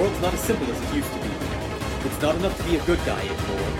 [0.00, 1.28] world's not as simple as it used to be.
[2.06, 3.70] It's not enough to be a good guy anymore.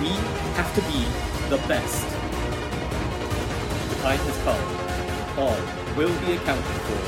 [0.00, 0.08] We
[0.56, 1.04] have to be
[1.52, 2.08] the best.
[3.90, 4.64] The time has come.
[5.36, 5.60] All
[5.94, 7.00] will be accounted for,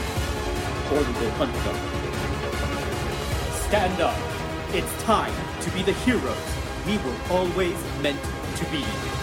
[0.93, 1.79] or we will hunt them.
[3.67, 4.19] Stand up.
[4.75, 6.37] It's time to be the heroes
[6.87, 8.21] we were always meant
[8.57, 9.22] to be.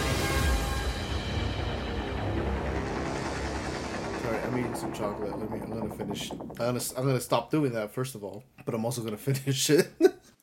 [4.60, 5.38] Eating some chocolate.
[5.38, 5.58] Let me.
[5.60, 6.30] I'm gonna finish.
[6.30, 6.80] I'm gonna.
[6.96, 9.88] I'm gonna stop doing that first of all, but I'm also gonna finish it.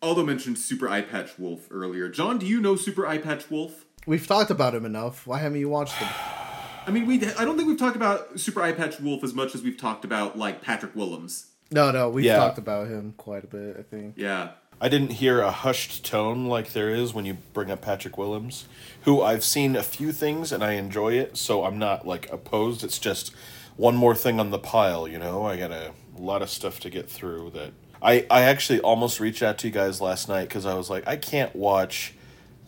[0.02, 2.09] Aldo mentioned Super Eyepatch Wolf earlier.
[2.09, 3.85] John, do you know Super Eyepatch Wolf?
[4.07, 5.27] We've talked about him enough.
[5.27, 6.07] Why haven't you watched him?
[6.88, 9.62] I mean, we I don't think we've talked about Super Eyepatch Wolf as much as
[9.62, 11.48] we've talked about like Patrick Willems.
[11.70, 12.38] No, no, we've Yeah.
[12.38, 13.76] talked about him quite a bit.
[13.77, 14.15] I think.
[14.18, 14.52] Yeah.
[14.79, 18.65] I didn't hear a hushed tone like there is when you bring up Patrick Willems,
[19.02, 22.84] who I've seen a few things and I enjoy it, so I'm not like opposed.
[22.84, 23.34] It's just
[23.77, 25.45] one more thing on the pile, you know.
[25.45, 29.41] I got a lot of stuff to get through that I I actually almost reached
[29.43, 32.13] out to you guys last night cuz I was like I can't watch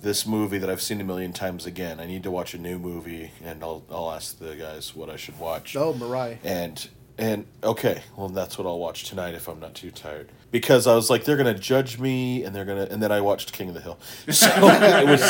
[0.01, 1.99] this movie that I've seen a million times again.
[1.99, 5.17] I need to watch a new movie and I'll I'll ask the guys what I
[5.17, 5.75] should watch.
[5.75, 6.37] Oh, Mirai.
[6.43, 10.29] And and okay, well that's what I'll watch tonight if I'm not too tired.
[10.51, 13.51] Because I was like, they're gonna judge me, and they're gonna, and then I watched
[13.51, 13.99] King of the Hill.
[14.31, 15.21] So it was.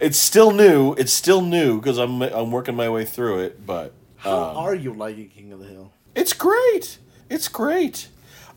[0.00, 0.94] it's still new.
[0.94, 4.74] It's still new because I'm I'm working my way through it, but How um, are
[4.74, 5.92] you liking King of the Hill?
[6.14, 6.98] it's great.
[7.28, 8.08] It's great.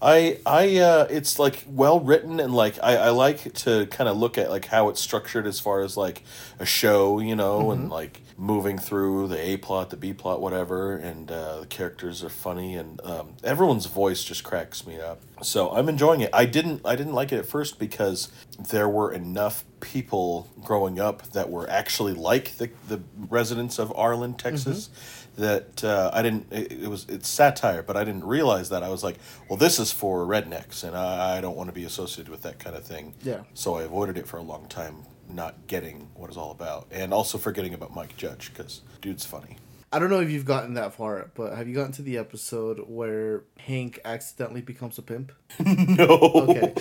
[0.01, 4.17] I I uh it's like well written and like I, I like to kind of
[4.17, 6.23] look at like how it's structured as far as like
[6.59, 10.97] a show, you know, and like moving through the A plot, the B plot, whatever,
[10.97, 15.21] and uh, the characters are funny and um, everyone's voice just cracks me up.
[15.41, 16.31] So I'm enjoying it.
[16.33, 18.29] I didn't I didn't like it at first because
[18.71, 24.33] there were enough people growing up that were actually like the the residents of Arlen,
[24.33, 24.89] Texas
[25.37, 26.51] that uh, I didn't.
[26.51, 28.83] It, it was it's satire, but I didn't realize that.
[28.83, 29.17] I was like,
[29.49, 32.59] well, this is for rednecks, and I, I don't want to be associated with that
[32.59, 33.13] kind of thing.
[33.23, 33.41] Yeah.
[33.53, 37.13] So I avoided it for a long time, not getting what it's all about, and
[37.13, 39.57] also forgetting about Mike Judge because dude's funny.
[39.91, 42.79] I don't know if you've gotten that far, but have you gotten to the episode
[42.87, 45.31] where Hank accidentally becomes a pimp?
[45.59, 46.07] no.
[46.07, 46.73] Okay.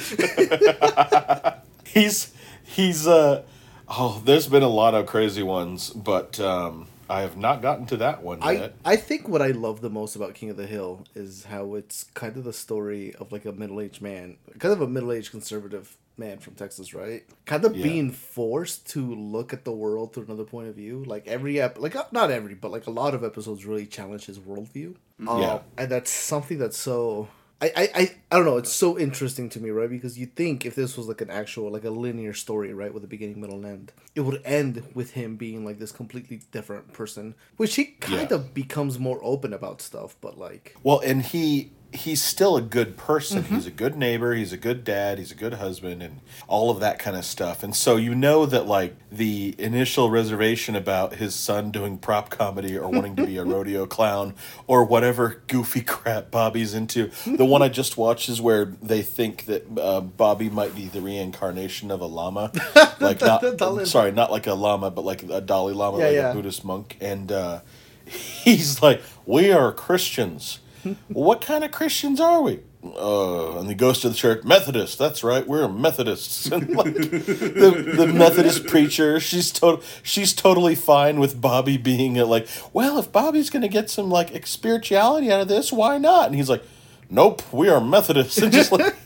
[1.92, 2.32] he's
[2.64, 3.42] he's uh
[3.88, 6.86] oh there's been a lot of crazy ones but um
[7.18, 9.90] i have not gotten to that one I, yet I think what I love the
[10.00, 13.44] most about King of the Hill is how it's kind of the story of like
[13.44, 17.22] a middle aged man, kind of a middle aged conservative man from Texas, right?
[17.46, 17.82] Kind of Yeah.
[17.84, 21.04] being forced to look at the world through another point of view.
[21.14, 24.38] Like every ep, like not every, but like a lot of episodes really challenge his
[24.38, 24.94] worldview.
[25.26, 25.58] Um, Yeah.
[25.78, 27.28] and that's something that's so.
[27.62, 28.56] I, I, I, I don't know.
[28.56, 29.88] It's so interesting to me, right?
[29.88, 33.04] Because you think if this was like an actual, like a linear story, right, with
[33.04, 36.92] a beginning, middle, and end, it would end with him being like this completely different
[36.92, 38.36] person, which he kind Yeah.
[38.36, 40.16] of becomes more open about stuff.
[40.20, 43.42] But like, well and he he's still a good person.
[43.42, 43.54] Mm-hmm.
[43.54, 44.34] he's a good neighbor.
[44.34, 45.18] He's a good dad.
[45.18, 47.62] He's a good husband and all of that kind of stuff.
[47.62, 52.78] And so you know that like the initial reservation about his son doing prop comedy
[52.78, 54.34] or wanting to be a rodeo clown
[54.66, 59.44] or whatever goofy crap bobby's into the one i just watched is where they think
[59.44, 62.50] that uh, bobby might be the reincarnation of a llama.
[63.00, 66.30] Like not sorry not like a llama but like a dalai lama Yeah, like yeah.
[66.30, 66.96] a buddhist monk.
[67.00, 67.60] And uh
[68.06, 70.58] he's like, "We are Christians."
[71.08, 72.60] What kind of Christians are we?
[72.84, 74.98] Uh, and he goes to the church, Methodist.
[74.98, 76.46] That's right, we're Methodists.
[76.52, 82.24] And like the, the Methodist preacher, she's to- she's totally fine with Bobby being a,
[82.24, 86.26] like, well, if Bobby's gonna get some like spirituality out of this, why not?
[86.26, 86.64] And he's like,
[87.12, 88.40] nope, we are Methodists.
[88.42, 88.96] And just like,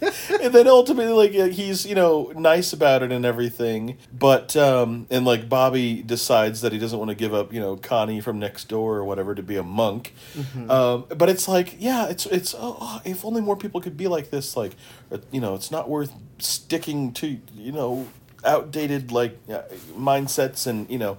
[0.41, 5.25] and then ultimately, like, he's you know nice about it and everything, but um, and
[5.27, 8.69] like Bobby decides that he doesn't want to give up, you know, Connie from next
[8.69, 10.15] door or whatever to be a monk.
[10.71, 14.09] Um, but it's like, yeah, it's it's oh, oh, if only more people could be
[14.09, 14.73] like this, like,
[15.31, 18.06] you know, it's not worth sticking to, you know.
[18.45, 19.63] Outdated like uh,
[19.97, 21.19] mindsets and you know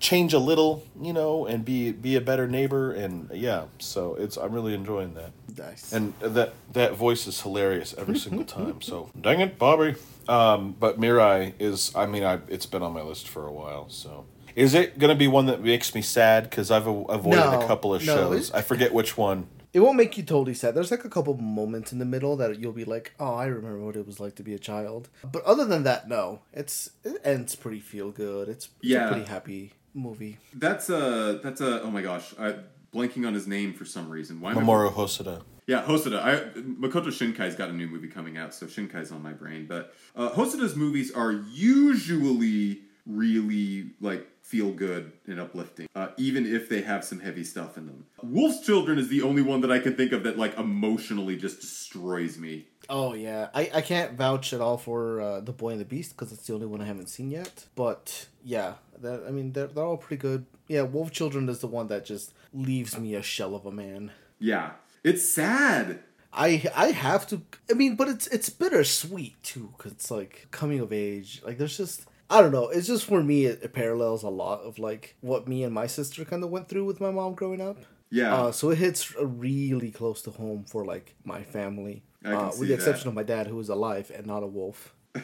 [0.00, 4.36] change a little you know and be be a better neighbor and yeah so it's
[4.36, 5.92] i'm really enjoying that nice.
[5.92, 8.80] and that that voice is hilarious every single time.
[8.80, 9.96] So dang it, Bobby.
[10.28, 11.92] Um, but Mirai is.
[11.94, 13.88] I mean, I it's been on my list for a while.
[13.88, 16.50] So is it going to be one that makes me sad?
[16.50, 18.50] Because I've a- avoided No, a couple of no, shows.
[18.52, 19.46] I forget which one.
[19.76, 20.74] It won't make you totally sad.
[20.74, 23.80] There's like a couple moments in the middle that you'll be like, "Oh, I remember
[23.84, 26.40] what it was like to be a child." But other than that, no.
[26.54, 28.48] It's it ends pretty feel good.
[28.48, 29.08] It's, it's Yeah.
[29.08, 30.38] a pretty happy movie.
[30.54, 32.54] That's a that's a oh my gosh, I
[32.94, 34.40] blanking on his name for some reason.
[34.40, 35.42] Why am I Mamoru Hosoda.
[35.66, 36.22] Yeah, Hosoda.
[36.22, 39.66] I, Makoto Shinkai's got a new movie coming out, so Shinkai's on my brain.
[39.66, 46.68] But uh, Hosoda's movies are usually really like feel good and uplifting, uh, even if
[46.68, 48.06] they have some heavy stuff in them.
[48.22, 51.60] Wolf's Children is the only one that I can think of that like emotionally just
[51.60, 52.66] destroys me.
[52.88, 56.16] Oh yeah, I, I can't vouch at all for uh, the Boy and the Beast
[56.16, 57.66] because it's the only one I haven't seen yet.
[57.74, 60.46] But yeah, that I mean they're they're all pretty good.
[60.68, 64.12] Yeah, Wolf Children is the one that just leaves me a shell of a man.
[64.38, 64.72] Yeah.
[65.02, 66.00] It's sad.
[66.32, 67.42] I I have to.
[67.68, 71.42] I mean, but it's it's bittersweet too because it's like coming of age.
[71.44, 72.68] Like there's just I don't know.
[72.68, 75.86] It's just for me it, it parallels a lot of like what me and my
[75.86, 77.78] sister kind of went through with my mom growing up.
[78.10, 78.34] Yeah.
[78.34, 82.74] Uh, so it hits really close to home for like my family, uh, with the
[82.74, 83.10] exception that.
[83.10, 84.94] of my dad, who is alive and not a wolf.
[85.14, 85.22] In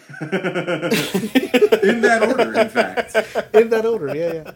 [2.00, 3.14] that order, in fact.
[3.54, 4.52] In that order, yeah, yeah.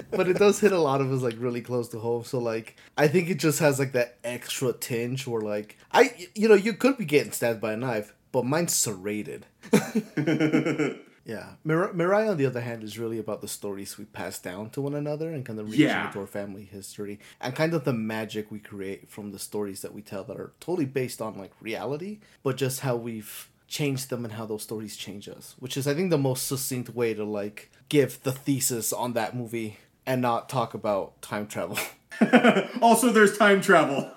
[0.10, 2.24] but it does hit a lot of us like really close to home.
[2.24, 6.48] So like, I think it just has like that extra tinge where like I, you
[6.48, 9.46] know, you could be getting stabbed by a knife, but mine's serrated.
[11.26, 14.70] Yeah, Mir- Mirai, on the other hand, is really about the stories we pass down
[14.70, 16.06] to one another and kind of reaching Yeah.
[16.06, 19.92] into our family history and kind of the magic we create from the stories that
[19.94, 24.24] we tell that are totally based on like reality, but just how we've changed them
[24.24, 27.22] and how those stories change us, which is I think the most succinct way to
[27.24, 29.76] like give the thesis on that movie
[30.06, 31.78] and not talk about time travel.
[32.82, 34.10] Also, there's time travel.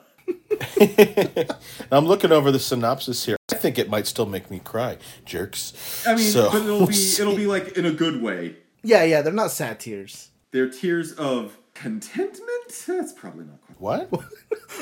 [1.92, 3.36] I'm looking over the synopsis here.
[3.64, 6.04] I think it might still make me cry, jerks.
[6.06, 7.22] I mean, So, but it'll we'll be see.
[7.22, 8.58] it'll be like in a good way.
[8.84, 10.32] yeah, yeah, they're not sad tears.
[10.52, 12.86] They're tears of contentment.
[12.86, 14.12] That's probably not quite.
[14.12, 14.26] what?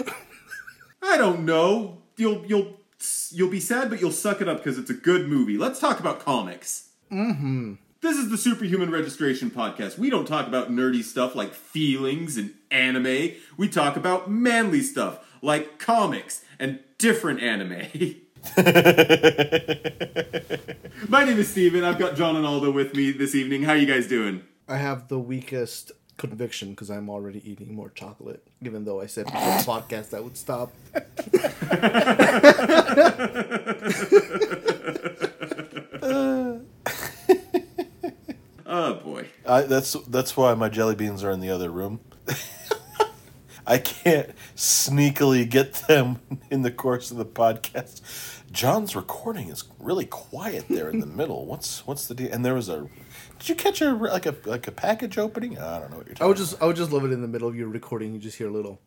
[1.04, 2.02] I don't know.
[2.18, 2.80] You'll you'll
[3.30, 5.60] you'll be sad, but you'll suck it up because it's a good movie.
[5.60, 6.90] Let's talk about comics.
[7.12, 7.74] Mm-hmm.
[8.02, 10.00] This is the Superhuman Registration Podcast.
[10.00, 13.34] We don't talk about nerdy stuff like feelings and anime.
[13.58, 17.84] We talk about manly stuff like comics and different anime.
[21.08, 21.84] My name is Steven.
[21.84, 23.64] I've got John and Aldo with me this evening.
[23.64, 24.44] How are you guys doing?
[24.68, 29.26] I have the weakest conviction because I'm already eating more chocolate, even though I said
[29.26, 30.72] before the podcast I would stop.
[38.74, 39.28] Oh boy.
[39.46, 42.00] I, that's that's why my jelly beans are in the other room.
[43.72, 46.20] I can't sneakily get them
[46.52, 48.02] in the course of the podcast.
[48.52, 51.46] John's recording is really quiet there in the middle.
[51.46, 52.30] What's what's the deal?
[52.34, 52.90] And there was a.
[53.40, 55.58] Did you catch a like a like a package opening?
[55.58, 57.30] I don't know what you're I would just I would just love it in the
[57.30, 58.14] middle of your recording.
[58.14, 58.82] You just hear a little.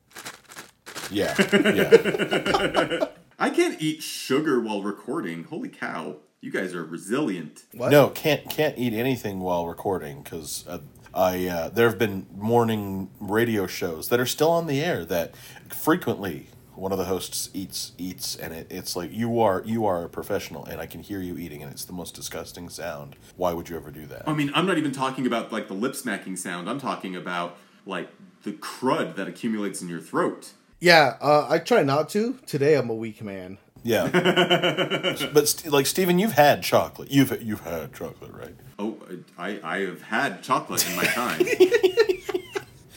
[1.11, 3.07] Yeah, yeah.
[3.39, 5.45] I can't eat sugar while recording.
[5.45, 6.17] Holy cow.
[6.43, 7.65] You guys are resilient.
[7.73, 7.91] What?
[7.91, 10.81] No, can't can't eat anything while recording because uh,
[11.15, 15.35] I uh, there have been morning radio shows that are still on the air that
[15.69, 20.05] frequently one of the hosts eats eats and it, it's like you are you are
[20.05, 23.17] a professional and I can hear you eating and it's the most disgusting sound.
[23.37, 24.29] Why would you ever do that?
[24.29, 26.69] I mean, I'm not even talking about like the lip smacking sound.
[26.69, 27.57] I'm talking about
[27.87, 28.09] like
[28.43, 30.53] the crud that accumulates in your throat.
[30.81, 32.39] Yeah, uh, I try not to.
[32.47, 33.59] Today I'm a weak man.
[33.87, 34.09] Yeah,
[35.35, 37.11] but st- like Steven, you've had chocolate.
[37.11, 38.55] You've you've had chocolate, right?
[38.79, 38.97] Oh,
[39.39, 41.41] I, I have had chocolate in my time.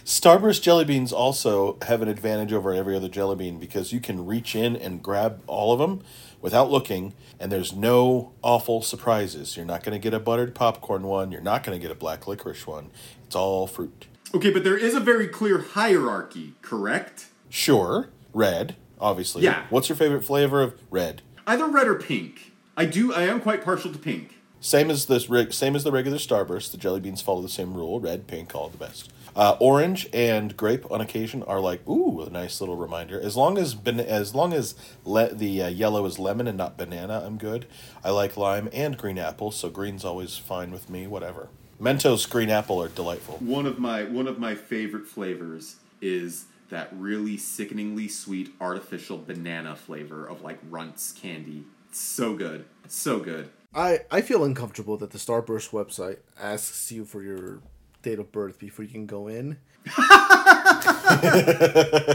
[0.05, 4.25] Starburst jelly beans also have an advantage over every other jelly bean because you can
[4.25, 6.01] reach in and grab all of them
[6.41, 9.57] without looking, and there's no awful surprises.
[9.57, 11.31] You're not going to get a buttered popcorn one.
[11.33, 12.89] You're not going to get a black licorice one.
[13.25, 14.07] It's all fruit.
[14.33, 17.25] okay, but there is a very clear hierarchy, correct?
[17.49, 19.43] Sure, red, obviously.
[19.43, 19.65] Yeah.
[19.69, 21.21] What's your favorite flavor of red?
[21.45, 22.51] Either red or pink.
[22.75, 23.13] I do.
[23.13, 24.35] I am quite partial to pink.
[24.59, 26.71] Same as this, same as the regular Starburst.
[26.71, 29.11] The jelly beans follow the same rule: red, pink, all the best.
[29.35, 33.21] Uh, orange and grape on occasion are like ooh, a nice little reminder.
[33.21, 34.73] As long as ban- as long as
[35.05, 37.67] le- the uh, yellow is lemon and not banana, I'm good.
[38.03, 41.05] I like lime and green apple, so green's always fine with me.
[41.05, 41.49] Whatever.
[41.79, 43.35] Mentos green apple are delightful.
[43.35, 49.75] One of my one of my favorite flavors is that really sickeningly sweet artificial banana
[49.75, 51.63] flavor of like Runts candy.
[51.89, 52.65] It's so good.
[52.83, 53.49] It's so good.
[53.73, 57.59] I, I feel uncomfortable that the Starburst website asks you for your
[58.01, 59.57] date of birth before you can go in.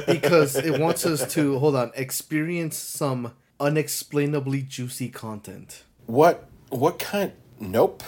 [0.07, 5.85] because it wants us to, hold on, experience some unexplainably juicy content.
[6.07, 7.33] What what kind?
[7.61, 8.03] Nope.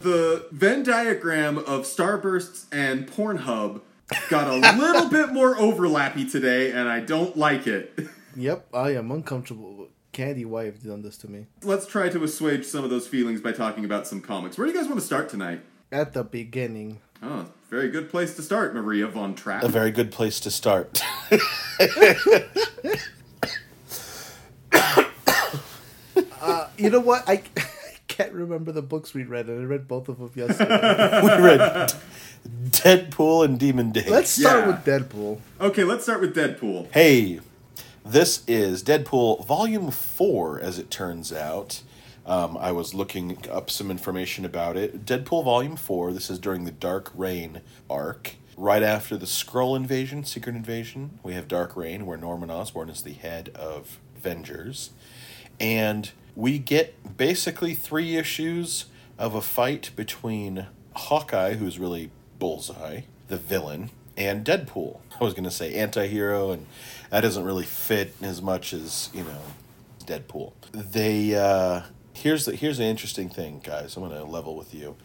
[0.00, 3.80] The Venn diagram of Starbursts and Pornhub
[4.28, 7.98] got a little bit more overlappy today, and I don't like it.
[8.36, 9.88] Yep, I am uncomfortable.
[10.12, 11.46] Candy, why have you done this to me?
[11.62, 14.58] Let's try to assuage some of those feelings by talking about some comics.
[14.58, 15.60] Where do you guys want to start tonight?
[15.90, 17.00] At the beginning.
[17.22, 19.62] Oh, very good place to start, Maria von Trapp.
[19.62, 21.02] A very good place to start.
[26.42, 27.22] Uh, you know what?
[27.28, 27.64] I, I
[28.14, 31.22] can't remember the books we read, and I read both of them yesterday.
[31.22, 31.92] we read
[32.70, 34.08] Deadpool and Demon Days.
[34.08, 34.66] Let's start Yeah.
[34.68, 35.38] with Deadpool.
[35.60, 36.92] Okay, let's start with Deadpool.
[36.92, 37.40] Hey,
[38.04, 41.82] This is Deadpool Volume 4, as it turns out.
[42.26, 45.04] Um, I was looking up some information about it.
[45.06, 48.34] Deadpool Volume 4, this is during the Dark Reign arc.
[48.56, 53.02] Right after the Skrull invasion, Secret Invasion, we have Dark Reign, where Norman Osborn is
[53.02, 54.90] the head of Avengers.
[55.60, 58.86] And we get basically three issues
[59.18, 64.98] of a fight between Hawkeye, who's really Bullseye, the villain, and Deadpool.
[65.20, 66.66] I was going to say anti hero, and
[67.10, 69.42] that doesn't really fit as much as, you know,
[70.04, 70.52] Deadpool.
[70.72, 73.96] They, uh, here's the, here's an interesting thing, guys.
[73.96, 74.96] I'm going to level with you.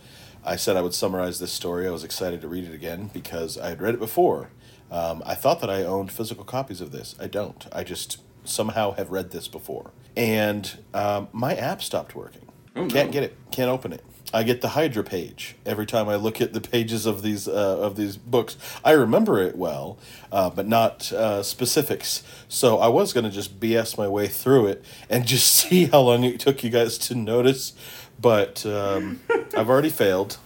[0.43, 1.87] I said I would summarize this story.
[1.87, 4.49] I was excited to read it again because I had read it before.
[4.89, 7.15] Um, I thought that I owned physical copies of this.
[7.19, 7.67] I don't.
[7.73, 9.91] I just somehow have read this before.
[10.17, 12.47] And um, my app stopped working.
[12.75, 13.13] Oh, Can't no.
[13.13, 13.37] get it.
[13.51, 14.03] Can't open it.
[14.33, 17.77] I get the Hydra page every time I look at the pages of these uh,
[17.79, 18.57] of these books.
[18.83, 19.97] I remember it well,
[20.33, 22.23] uh, but not uh, specifics.
[22.49, 26.01] So I was going to just BS my way through it and just see how
[26.01, 27.73] long it took you guys to notice.
[28.19, 29.21] But um,
[29.55, 30.37] I've already failed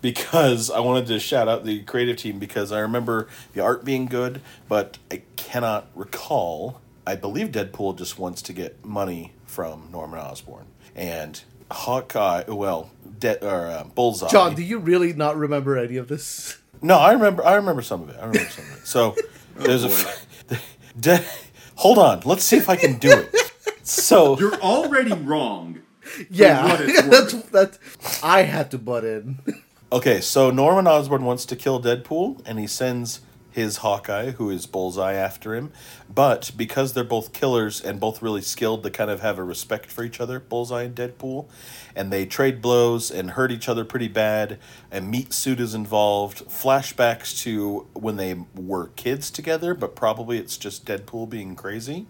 [0.00, 4.06] because I wanted to shout out the creative team because I remember the art being
[4.06, 6.80] good, but I cannot recall.
[7.08, 12.44] I believe Deadpool just wants to get money from Norman Osborn and Hawkeye.
[12.48, 14.28] Well, De- or uh, Bullseye.
[14.28, 16.58] John, do you really not remember any of this?
[16.82, 17.42] No, I remember.
[17.46, 18.16] I remember some of it.
[18.20, 18.86] I remember some of it.
[18.86, 19.16] So
[19.56, 19.88] there's a.
[19.88, 20.58] boy.
[21.00, 21.24] De-
[21.76, 22.20] hold on.
[22.26, 23.34] Let's see if I can do it.
[23.84, 25.80] So You're already wrong.
[26.30, 27.50] Yeah, that's worth.
[27.50, 27.78] that's.
[28.22, 29.38] I had to butt in.
[29.92, 33.20] Okay, so Norman Osborn wants to kill Deadpool, and he sends
[33.58, 35.72] his Hawkeye, who is Bullseye, after him.
[36.08, 39.86] But because they're both killers and both really skilled, they kind of have a respect
[39.86, 41.48] for each other, Bullseye and Deadpool,
[41.96, 44.58] and they trade blows and hurt each other pretty bad.
[44.92, 46.46] A meat suit is involved.
[46.46, 52.06] Flashbacks to when they were kids together, but probably it's just Deadpool being crazy.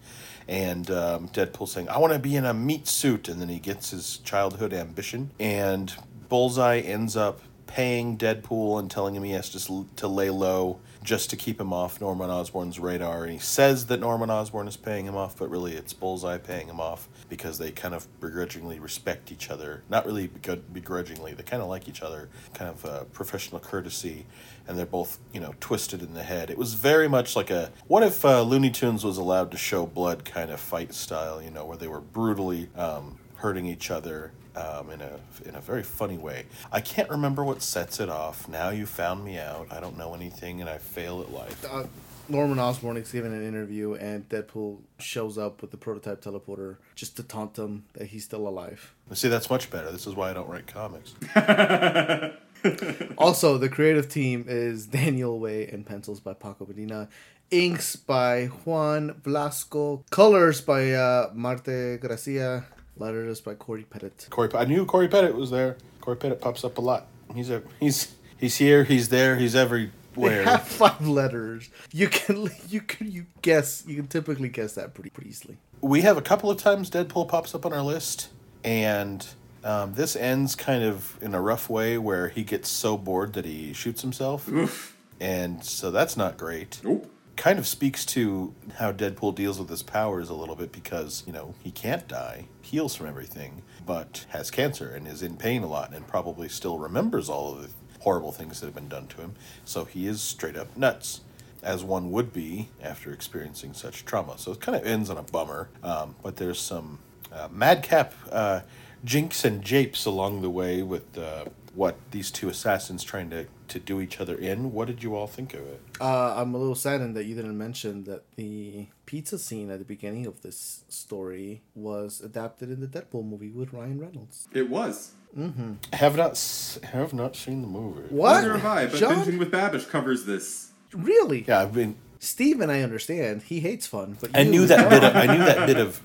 [0.47, 3.28] And um, Deadpool saying, I want to be in a meat suit.
[3.28, 5.31] And then he gets his childhood ambition.
[5.40, 5.93] And
[6.28, 11.30] Bullseye ends up paying Deadpool and telling him he has to, to lay low just
[11.30, 13.22] to keep him off Norman Osborn's radar.
[13.22, 16.66] And he says that Norman Osborn is paying him off, but really it's Bullseye paying
[16.66, 19.84] him off because they kind of begrudgingly respect each other.
[19.88, 24.26] Not really begrudgingly, they kind of like each other, kind of uh, professional courtesy.
[24.66, 26.50] And they're both, you know, twisted in the head.
[26.50, 29.87] It was very much like a what if uh, Looney Tunes was allowed to show
[29.87, 34.32] blood kind of fight style, you know, where they were brutally um, hurting each other
[34.59, 36.47] um, in a in a very funny way.
[36.73, 38.49] I can't remember what sets it off.
[38.49, 39.69] Now you found me out.
[39.71, 41.65] I don't know anything, and I fail at life.
[41.71, 41.85] Uh,
[42.29, 47.17] Norman Osborn is giving an interview, and Deadpool shows up with the prototype teleporter just
[47.17, 48.95] to taunt him that he's still alive.
[49.15, 49.91] See, that's much better.
[49.91, 51.15] This is why I don't write comics.
[53.19, 57.09] Also, the creative team is Daniel Way and pencils by Paco Medina,
[57.50, 62.65] inks by Juan Vlasco, colors by uh, Marte Gracia,
[63.00, 64.28] letters by Cory Petit.
[64.31, 65.76] Cory, I knew Cory Petit was there.
[66.00, 67.07] Cory Petit pops up a lot.
[67.35, 68.85] He's a he's he's here.
[68.85, 69.37] He's there.
[69.37, 70.45] He's They everywhere.
[70.45, 71.69] have five letters.
[71.93, 75.57] You can you can you guess you can typically guess that pretty pretty easily.
[75.81, 78.28] we have a couple of times Deadpool pops up on our list,
[78.64, 79.26] and
[79.64, 83.45] um, this ends kind of in a rough way where he gets so bored that
[83.45, 84.97] he shoots himself, Oof.
[85.21, 86.81] and so that's not great.
[86.83, 87.11] Nope.
[87.38, 91.33] Kind of speaks to how Deadpool deals with his powers a little bit because you
[91.33, 95.68] know he can't die, heals from everything, but has cancer and is in pain a
[95.68, 99.18] lot, and probably still remembers all of the horrible things that have been done to
[99.18, 99.37] him.
[99.64, 101.21] So he is straight up nuts
[101.62, 104.37] as one would be after experiencing such trauma.
[104.37, 106.99] So it kind of ends on a bummer, um, but there's some
[107.33, 108.61] uh, madcap uh,
[109.04, 111.45] jinx and japes along the way with uh,
[111.78, 114.73] what these two assassins trying to, to do each other in.
[114.73, 115.80] What did you all think of it?
[116.00, 119.85] Uh, I'm a little saddened that you didn't mention that the pizza scene at the
[119.85, 124.49] beginning of this story was adapted in the Deadpool movie with Ryan Reynolds.
[124.52, 125.12] It was.
[125.38, 128.08] I have not s- have not seen the movie.
[128.08, 128.40] What?
[128.40, 129.14] Neither have I, but John?
[129.25, 130.73] Binging with Babish covers this.
[130.92, 131.44] Really?
[131.47, 131.94] Yeah, I've been.
[132.18, 133.42] Steven, I understand.
[133.42, 135.04] He hates fun, but I knew that bit.
[135.04, 136.00] Of, I knew that bit of.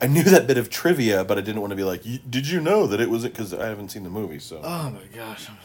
[0.00, 2.48] I knew that bit of trivia, but I didn't want to be like, "Y- "Did
[2.48, 5.04] you know that it was?" It?" Because I haven't seen the movie, so Oh my
[5.14, 5.56] gosh, I'm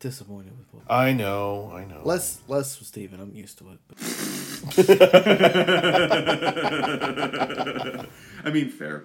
[0.00, 0.84] disappointed with what.
[0.92, 2.02] I know, I know.
[2.04, 3.20] Less, less with Steven.
[3.20, 3.78] I'm used to it.
[3.88, 3.96] But
[8.44, 9.04] I mean, fair.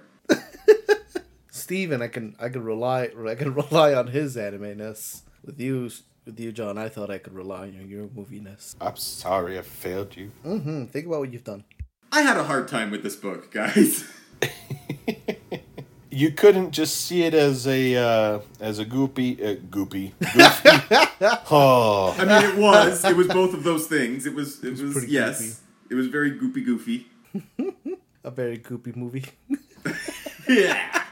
[1.51, 5.23] Steven, I can, I can rely, I can rely on his anime ness.
[5.45, 5.89] With you,
[6.25, 8.75] with you, John, I thought I could rely on your movie ness.
[8.81, 10.31] I'm sorry, I failed you.
[10.45, 10.85] Mm-hmm.
[10.85, 11.63] Think about what you've done.
[12.11, 14.03] I had a hard time with this book, guys.
[16.11, 21.45] You couldn't just see it as a uh, as a goopy, uh, goopy, goofy.
[21.51, 23.05] oh, I mean, it was.
[23.05, 24.25] It was both of those things.
[24.25, 24.61] It was.
[24.63, 24.91] It was.
[24.91, 25.39] pretty yes.
[25.39, 25.55] goofy.
[25.91, 27.07] It was very goopy, goofy.
[28.23, 29.25] A very goopy movie.
[30.49, 31.05] yeah.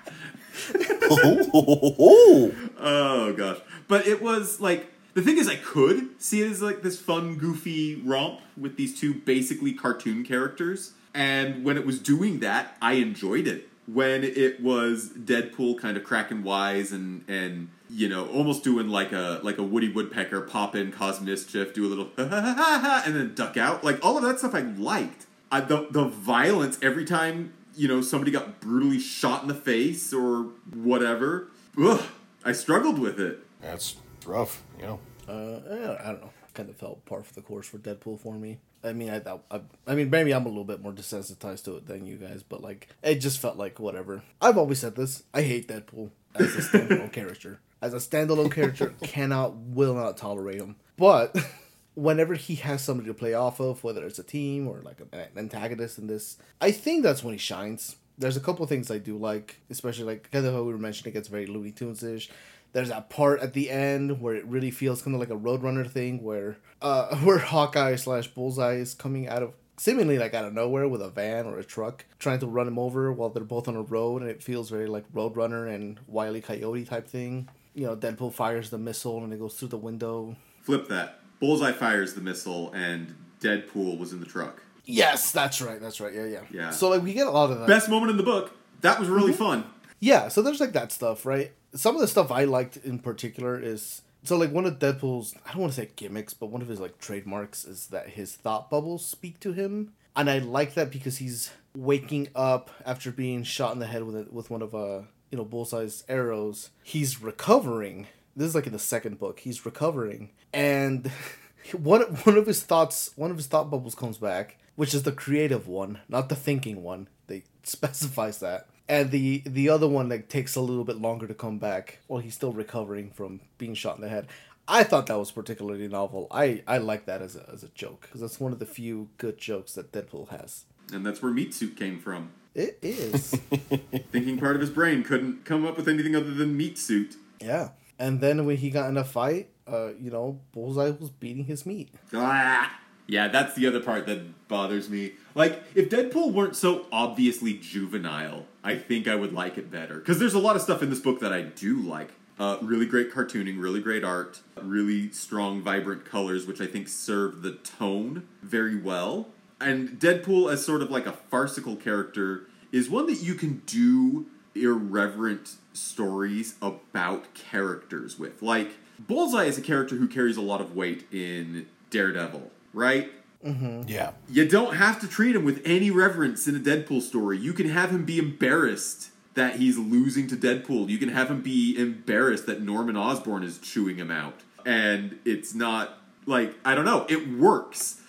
[0.75, 2.53] Ooh.
[2.77, 3.59] Oh gosh.
[3.87, 7.37] But it was like the thing is I could see it as like this fun,
[7.37, 10.93] goofy romp with these two basically cartoon characters.
[11.17, 13.67] And when it was doing that, I enjoyed it.
[13.87, 19.13] When it was Deadpool kind of cracking wise and and you know, almost doing like
[19.13, 23.57] a like a Woody Woodpecker pop in, cause mischief, do a little and then duck
[23.57, 23.83] out.
[23.83, 25.25] Like all of that stuff I liked.
[25.51, 30.13] I, the the violence every time you know somebody got brutally shot in the face
[30.13, 31.47] or whatever.
[31.81, 32.03] Ugh,
[32.45, 33.39] I struggled with it.
[33.61, 33.95] That's
[34.25, 34.99] rough, you know.
[35.27, 36.29] Uh, I don't know.
[36.53, 38.59] Kind of felt par for the course for Deadpool for me.
[38.83, 41.77] I mean, I thought, I, I mean, maybe I'm a little bit more desensitized to
[41.77, 44.23] it than you guys, but like, it just felt like whatever.
[44.41, 45.23] I've always said this.
[45.33, 47.59] I hate Deadpool as a standalone character.
[47.81, 50.75] As a standalone character, cannot, will not tolerate him.
[50.95, 51.35] But
[51.95, 55.27] whenever he has somebody to play off of, whether it's a team or like an
[55.35, 57.97] antagonist in this, I think that's when he shines.
[58.19, 60.79] There's a couple of things I do like, especially like kind of how we were
[60.79, 62.29] mentioning, it gets very Looney Tunes ish.
[62.73, 65.89] There's that part at the end where it really feels kind of like a Roadrunner
[65.89, 70.53] thing, where uh, where Hawkeye slash Bullseye is coming out of seemingly like out of
[70.53, 73.67] nowhere with a van or a truck trying to run him over while they're both
[73.67, 76.41] on a road, and it feels very like Roadrunner and Wile E.
[76.41, 77.49] Coyote type thing.
[77.73, 80.35] You know, Deadpool fires the missile and it goes through the window.
[80.61, 81.19] Flip that.
[81.39, 84.63] Bullseye fires the missile, and Deadpool was in the truck.
[84.85, 85.79] Yes, that's right.
[85.79, 86.13] That's right.
[86.13, 86.41] Yeah, yeah.
[86.51, 86.69] Yeah.
[86.71, 87.67] So like we get a lot of that.
[87.67, 88.57] Best moment in the book.
[88.81, 89.65] That was really fun.
[89.99, 91.51] Yeah, so there's like that stuff, right?
[91.73, 95.51] Some of the stuff I liked in particular is so like one of Deadpool's I
[95.51, 98.69] don't want to say gimmicks, but one of his like trademarks is that his thought
[98.69, 103.73] bubbles speak to him, and I like that because he's waking up after being shot
[103.73, 106.71] in the head with a, with one of uh you know Bullseye's arrows.
[106.83, 108.07] He's recovering.
[108.35, 109.39] This is like in the second book.
[109.39, 111.09] He's recovering, and
[111.71, 115.11] one one of his thoughts, one of his thought bubbles comes back, which is the
[115.11, 117.07] creative one, not the thinking one.
[117.27, 121.33] They specifies that and the the other one like takes a little bit longer to
[121.33, 124.27] come back while he's still recovering from being shot in the head
[124.67, 128.01] i thought that was particularly novel i i like that as a, as a joke
[128.01, 131.53] because that's one of the few good jokes that deadpool has And that's where Meat
[131.53, 132.31] Suit came from.
[132.55, 133.31] it is
[134.11, 137.15] Thinking part of his brain couldn't come up with anything other than Meat Suit.
[137.41, 137.69] yeah
[137.99, 141.65] and then when he got in a fight uh you know bullseye was beating his
[141.65, 142.79] meat Ah!
[143.09, 145.13] Yeah, that's the other part that bothers me.
[145.33, 149.95] Like, if Deadpool weren't so obviously juvenile, I think I would like it better.
[149.95, 152.09] Because there's a lot of stuff in this book that I do like.
[152.37, 157.43] Uh, really great cartooning, really great art, really strong, vibrant colors, which I think serve
[157.43, 159.29] the tone very well.
[159.61, 164.25] And Deadpool, as sort of like a farcical character, is one that you can do
[164.53, 168.41] irreverent stories about characters with.
[168.41, 173.11] Like, Bullseye is a character who carries a lot of weight in Daredevil, right?
[173.45, 173.83] Mm-hmm.
[173.87, 174.11] Yeah.
[174.29, 177.37] You don't have to treat him with any reverence in a Deadpool story.
[177.37, 180.89] You can have him be embarrassed that he's losing to Deadpool.
[180.89, 184.41] You can have him be embarrassed that Norman Osborn is chewing him out.
[184.65, 188.01] And it's not like, I don't know, it works.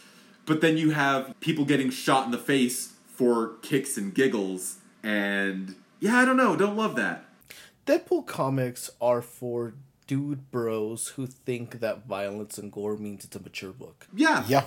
[0.46, 4.76] But then you have people getting shot in the face for kicks and giggles.
[5.02, 7.26] And yeah, I don't know, don't love that.
[7.86, 9.74] deadpool comics are for
[10.06, 14.42] dude bros who think that violence and gore means it's a mature book Yeah.
[14.48, 14.64] Yeah.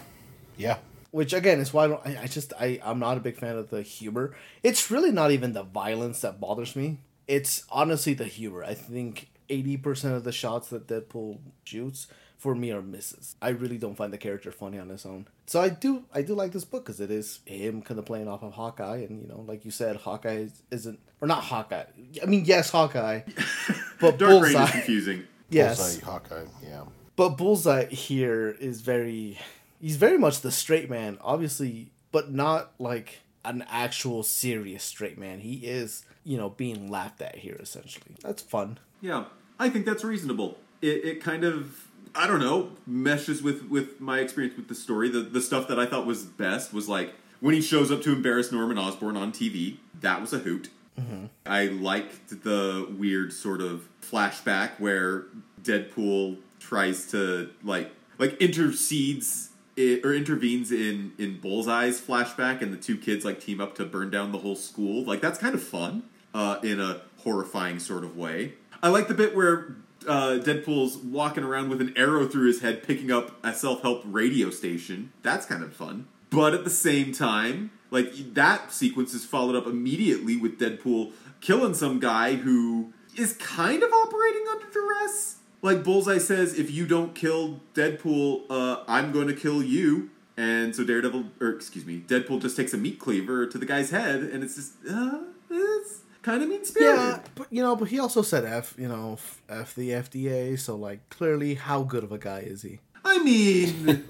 [0.61, 0.77] Yeah.
[1.11, 3.55] which again is why I, don't, I, I just I I'm not a big fan
[3.57, 4.35] of the humor.
[4.63, 6.99] It's really not even the violence that bothers me.
[7.27, 8.63] It's honestly the humor.
[8.63, 13.35] I think eighty percent of the shots that Deadpool shoots for me are misses.
[13.41, 15.27] I really don't find the character funny on his own.
[15.45, 18.27] So I do I do like this book because it is him kind of playing
[18.27, 21.85] off of Hawkeye, and you know, like you said, Hawkeye isn't or not Hawkeye.
[22.21, 23.21] I mean, yes, Hawkeye,
[24.01, 24.71] but Dark Reign is Bullseye.
[24.71, 25.23] confusing.
[25.49, 26.45] Yes, Bullseye, Hawkeye.
[26.63, 26.83] Yeah.
[27.15, 29.37] but Bullseye here is very
[29.81, 35.39] he's very much the straight man, obviously, but not like an actual serious straight man.
[35.39, 38.15] He is, you know, being laughed at here essentially.
[38.21, 38.79] That's fun.
[39.01, 39.25] Yeah,
[39.59, 40.57] I think that's reasonable.
[40.81, 45.09] It, it kind of I don't know meshes with with my experience with the story.
[45.09, 48.13] The the stuff that I thought was best was like when he shows up to
[48.13, 49.77] embarrass Norman Osborn on TV.
[49.99, 50.69] That was a hoot.
[50.99, 51.25] Mm-hmm.
[51.45, 55.25] I liked the weird sort of flashback where
[55.61, 59.50] Deadpool tries to like like intercedes
[59.81, 63.85] it, or intervenes in in Bullseye's flashback, and the two kids like team up to
[63.85, 65.03] burn down the whole school.
[65.03, 68.53] Like that's kind of fun uh, in a horrifying sort of way.
[68.83, 69.75] I like the bit where
[70.07, 74.03] uh, Deadpool's walking around with an arrow through his head, picking up a self help
[74.05, 75.11] radio station.
[75.21, 76.07] That's kind of fun.
[76.29, 81.73] But at the same time, like that sequence is followed up immediately with Deadpool killing
[81.73, 85.37] some guy who is kind of operating under duress.
[85.61, 90.09] Like Bullseye says, if you don't kill Deadpool, uh, I'm going to kill you.
[90.35, 93.91] And so Daredevil, or excuse me, Deadpool just takes a meat cleaver to the guy's
[93.91, 95.19] head, and it's just, uh,
[95.49, 96.97] it's kind of mean spirited.
[96.97, 100.57] Yeah, but you know, but he also said F, you know, f, F the FDA.
[100.57, 102.79] So like, clearly, how good of a guy is he?
[103.03, 104.03] I mean,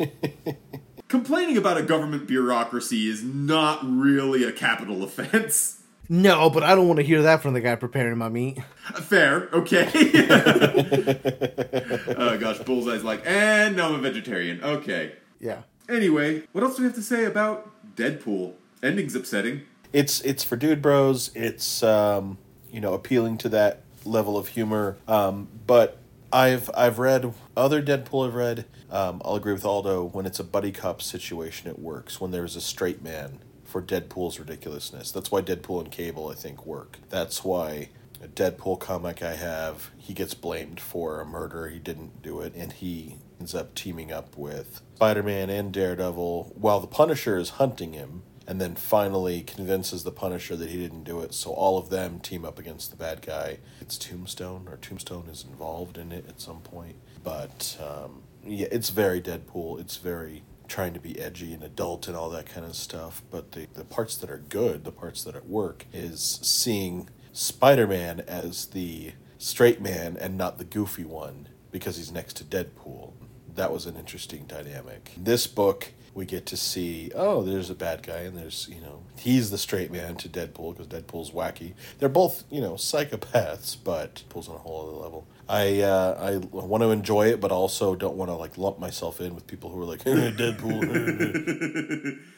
[1.08, 5.81] complaining about a government bureaucracy is not really a capital offense.
[6.14, 8.62] No, but I don't want to hear that from the guy preparing my meat.
[8.96, 9.90] Fair, okay.
[12.18, 14.62] oh gosh, Bullseye's like, and no, I'm a vegetarian.
[14.62, 15.14] Okay.
[15.40, 15.62] Yeah.
[15.88, 18.56] Anyway, what else do we have to say about Deadpool?
[18.84, 19.62] Ending's upsetting.
[19.94, 21.32] it's it's for dude bros.
[21.34, 22.38] It's um,
[22.70, 24.98] you know appealing to that level of humor.
[25.08, 25.98] Um, but
[26.34, 28.66] I've I've read other Deadpool I've read.
[28.90, 31.70] Um, I'll agree with Aldo when it's a buddy cop situation.
[31.70, 33.40] It works when there's a straight man
[33.72, 35.12] for Deadpool's ridiculousness.
[35.12, 37.00] That's why Deadpool and Cable I think work.
[37.10, 37.90] That's why
[38.22, 42.54] a Deadpool comic I have he gets blamed for a murder he didn't do it
[42.54, 47.94] and he ends up teaming up with Spider-Man and Daredevil while the Punisher is hunting
[47.94, 51.34] him and then finally convinces the Punisher that he didn't do it.
[51.34, 53.60] So all of them team up against the bad guy.
[53.80, 56.96] It's Tombstone, or Tombstone is involved in it at some point.
[57.24, 59.80] But um, yeah, it's very Deadpool.
[59.80, 63.22] It's very trying to be edgy and adult and all that kind of stuff.
[63.30, 68.22] But the, the parts that are good, the parts that work, is seeing Spider Man
[68.22, 73.12] as the straight man and not the goofy one because he's next to Deadpool.
[73.54, 75.12] That was an interesting dynamic.
[75.18, 79.04] This book, we get to see, oh, there's a bad guy, and there's, you know,
[79.18, 81.74] he's the straight man to Deadpool because Deadpool's wacky.
[82.00, 85.28] They're both, you know, psychopaths, but Deadpool's on a whole other level.
[85.52, 89.20] I uh, I want to enjoy it, but also don't want to like lump myself
[89.20, 90.80] in with people who are like Deadpool.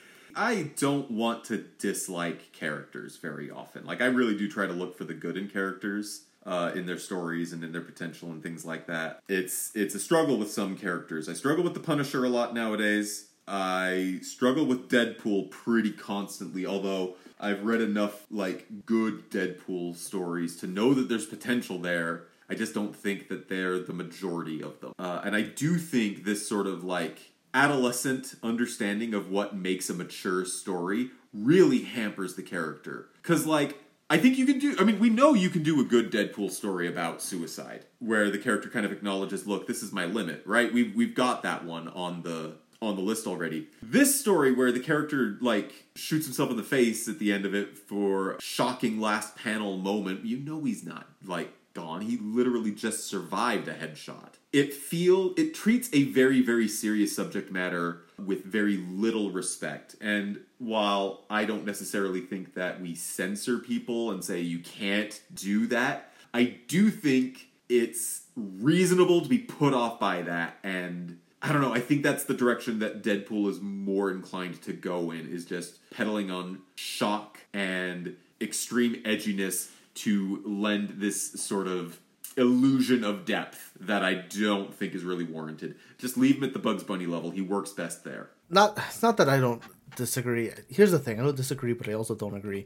[0.35, 3.85] I don't want to dislike characters very often.
[3.85, 6.23] Like I really do try to look for the good in characters.
[6.45, 9.21] Uh, in their stories and in their potential and things like that.
[9.29, 11.29] It's it's a struggle with some characters.
[11.29, 13.29] I struggle with the Punisher a lot nowadays.
[13.47, 20.67] I struggle with Deadpool pretty constantly, although I've read enough like good Deadpool stories to
[20.67, 22.23] know that there's potential there.
[22.53, 24.93] I just don't think that they're the majority of them.
[24.99, 29.93] Uh, and I do think this sort of like adolescent understanding of what makes a
[29.95, 33.09] mature story really hampers the character.
[33.23, 34.75] Because, like, I think you can do.
[34.77, 38.37] I mean, we know you can do a good Deadpool story about suicide, where the
[38.37, 40.71] character kind of acknowledges, "Look, this is my limit." Right?
[40.71, 43.69] We've we've got that one on the on the list already.
[43.81, 47.55] This story where the character like shoots himself in the face at the end of
[47.55, 52.01] it for shocking last panel moment, you know he's not like gone.
[52.01, 54.33] He literally just survived a headshot.
[54.51, 59.95] It feel it treats a very very serious subject matter with very little respect.
[59.99, 65.67] And while I don't necessarily think that we censor people and say you can't do
[65.67, 71.61] that, I do think it's reasonable to be put off by that and I don't
[71.61, 71.73] know.
[71.73, 75.77] I think that's the direction that Deadpool is more inclined to go in is just
[75.91, 81.99] pedaling on shock and extreme edginess to lend this sort of
[82.37, 85.75] illusion of depth that I don't think is really warranted.
[85.97, 87.31] Just leave him at the Bugs Bunny level.
[87.31, 88.29] He works best there.
[88.49, 89.61] Not it's not that I don't
[89.95, 90.51] disagree.
[90.69, 92.65] Here's the thing: I don't disagree, but I also don't agree.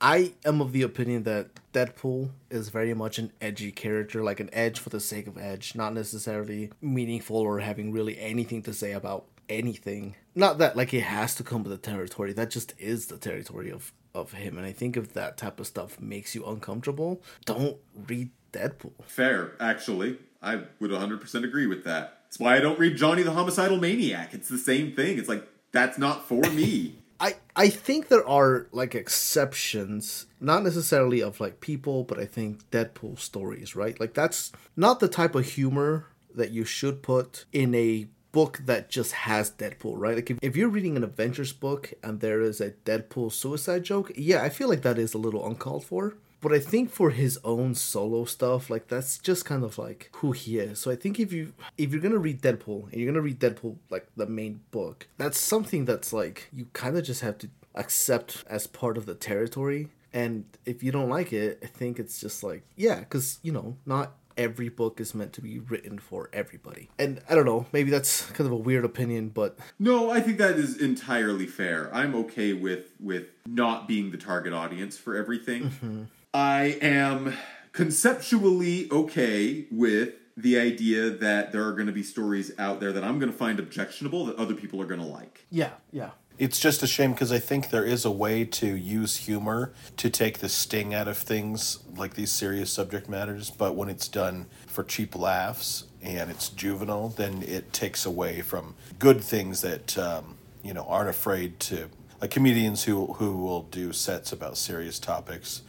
[0.00, 4.50] I am of the opinion that Deadpool is very much an edgy character, like an
[4.52, 8.90] edge for the sake of edge, not necessarily meaningful or having really anything to say
[8.92, 10.16] about anything.
[10.34, 12.32] Not that like it has to come with the territory.
[12.32, 14.56] That just is the territory of of him.
[14.56, 18.92] And I think if that type of stuff makes you uncomfortable, don't read Deadpool.
[19.06, 20.18] Fair, actually.
[20.42, 22.18] I would 100% agree with that.
[22.24, 24.34] That's why I don't read Johnny the Homicidal Maniac.
[24.34, 25.18] It's the same thing.
[25.18, 26.98] It's like, that's not for me.
[27.20, 32.68] I I think there are like exceptions, not necessarily of like people, but I think
[32.70, 33.98] Deadpool stories, right?
[34.00, 38.90] Like that's not the type of humor that you should put in a book that
[38.90, 40.16] just has Deadpool, right?
[40.16, 44.10] Like if, if you're reading an adventures book and there is a Deadpool suicide joke,
[44.16, 46.14] yeah, I feel like that is a little uncalled for.
[46.42, 50.32] But I think for his own solo stuff, like that's just kind of like who
[50.32, 50.80] he is.
[50.80, 53.76] So I think if you if you're gonna read Deadpool and you're gonna read Deadpool
[53.90, 58.44] like the main book, that's something that's like you kind of just have to accept
[58.48, 59.88] as part of the territory.
[60.12, 63.76] And if you don't like it, I think it's just like yeah, because you know
[63.86, 66.90] not every book is meant to be written for everybody.
[66.98, 70.38] And I don't know, maybe that's kind of a weird opinion, but No, I think
[70.38, 71.90] that is entirely fair.
[71.94, 75.64] I'm okay with with not being the target audience for everything.
[75.64, 76.02] Mm-hmm.
[76.34, 77.34] I am
[77.72, 83.04] conceptually okay with the idea that there are going to be stories out there that
[83.04, 85.46] I'm going to find objectionable that other people are going to like.
[85.50, 86.10] yeah, yeah.
[86.38, 90.10] It's just a shame because I think there is a way to use humor to
[90.10, 94.46] take the sting out of things like these serious subject matters, but when it's done
[94.66, 100.36] for cheap laughs and it's juvenile, then it takes away from good things that um,
[100.62, 101.88] you know aren't afraid to
[102.20, 105.62] like comedians who who will do sets about serious topics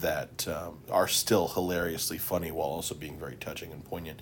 [0.00, 4.20] that um, are still hilariously funny while also being very touching and poignant.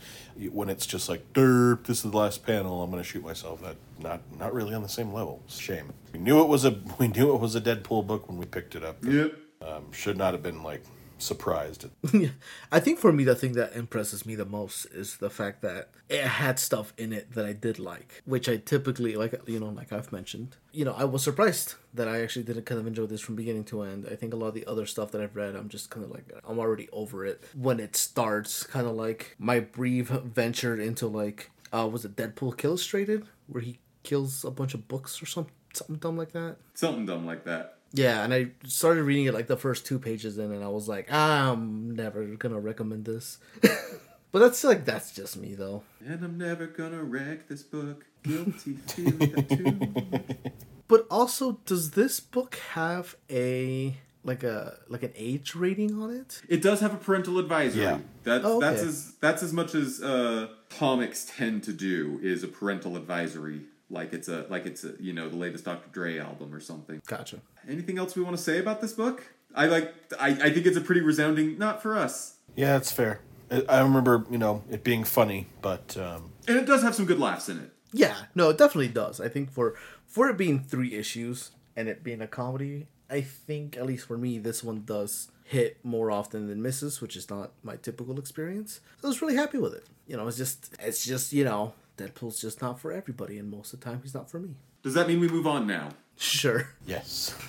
[0.51, 2.83] When it's just like, "Derp, this is the last panel.
[2.83, 5.43] I'm going to shoot myself." That not not really on the same level.
[5.49, 5.93] Shame.
[6.13, 8.75] We knew it was a we knew it was a Deadpool book when we picked
[8.75, 9.05] it up.
[9.05, 9.35] Yep.
[9.63, 10.85] Um, should not have been like
[11.19, 11.87] surprised.
[12.73, 15.91] I think for me, the thing that impresses me the most is the fact that
[16.09, 19.35] it had stuff in it that I did like, which I typically like.
[19.47, 22.81] You know, like I've mentioned, you know, I was surprised that I actually didn't kind
[22.81, 24.07] of enjoy this from beginning to end.
[24.11, 26.11] I think a lot of the other stuff that I've read, I'm just kind of
[26.11, 28.65] like I'm already over it when it starts.
[28.65, 33.79] Kind of like my brief venture into like, uh, was it Deadpool Killustrated, where he
[34.03, 36.57] kills a bunch of books or something, something dumb like that.
[36.75, 37.79] Something dumb like that.
[37.97, 40.89] Yeah, and I started reading it like the first two pages in, and I was
[40.89, 43.39] like, I'm never gonna recommend this.
[43.63, 45.85] but that's like that's just me though.
[46.05, 48.05] And I'm never gonna wreck this book.
[48.25, 50.51] Guilty feeling that too.
[50.89, 56.43] But also, does this book have a like a like an age rating on it?
[56.49, 57.83] It does have a parental advisory.
[57.85, 57.99] Yeah.
[58.23, 62.49] That's Oh, that's as that's as much as uh, comics tend to do is a
[62.49, 63.63] parental advisory.
[63.91, 65.89] Like it's a like it's a you know the latest Dr.
[65.93, 67.01] Dre album or something.
[67.07, 67.39] Gotcha.
[67.69, 69.25] Anything else we want to say about this book?
[69.55, 72.37] I like I, I think it's a pretty resounding not for us.
[72.57, 73.21] yeah, that's fair.
[73.51, 77.05] I, I remember you know it being funny, but um, And it does have some
[77.07, 77.71] good laughs in it.
[77.93, 79.21] Yeah, no, it definitely does.
[79.21, 79.75] I think for
[80.07, 84.17] for it being three issues and it being a comedy, I think at least for
[84.17, 88.81] me, this one does hit more often than misses, which is not my typical experience.
[89.01, 89.85] So I was really happy with it.
[90.09, 93.73] You know, it's just it's just you know Deadpool's just not for everybody, and most
[93.73, 94.57] of the time he's not for me.
[94.83, 95.91] Does that mean we move on now?
[96.17, 96.69] Sure.
[96.87, 97.35] yes.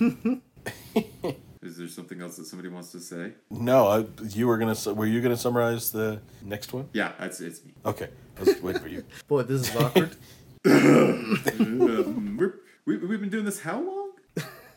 [1.62, 3.34] Is there something else that somebody wants to say?
[3.50, 6.88] no, I, you were gonna were you gonna summarize the next one?
[6.94, 7.74] Yeah, it's it's me.
[7.86, 9.04] Okay, I was waiting for you.
[9.28, 10.16] Boy, this is awkward.
[10.66, 12.54] um, we're,
[12.86, 14.12] we, we've been doing this how long?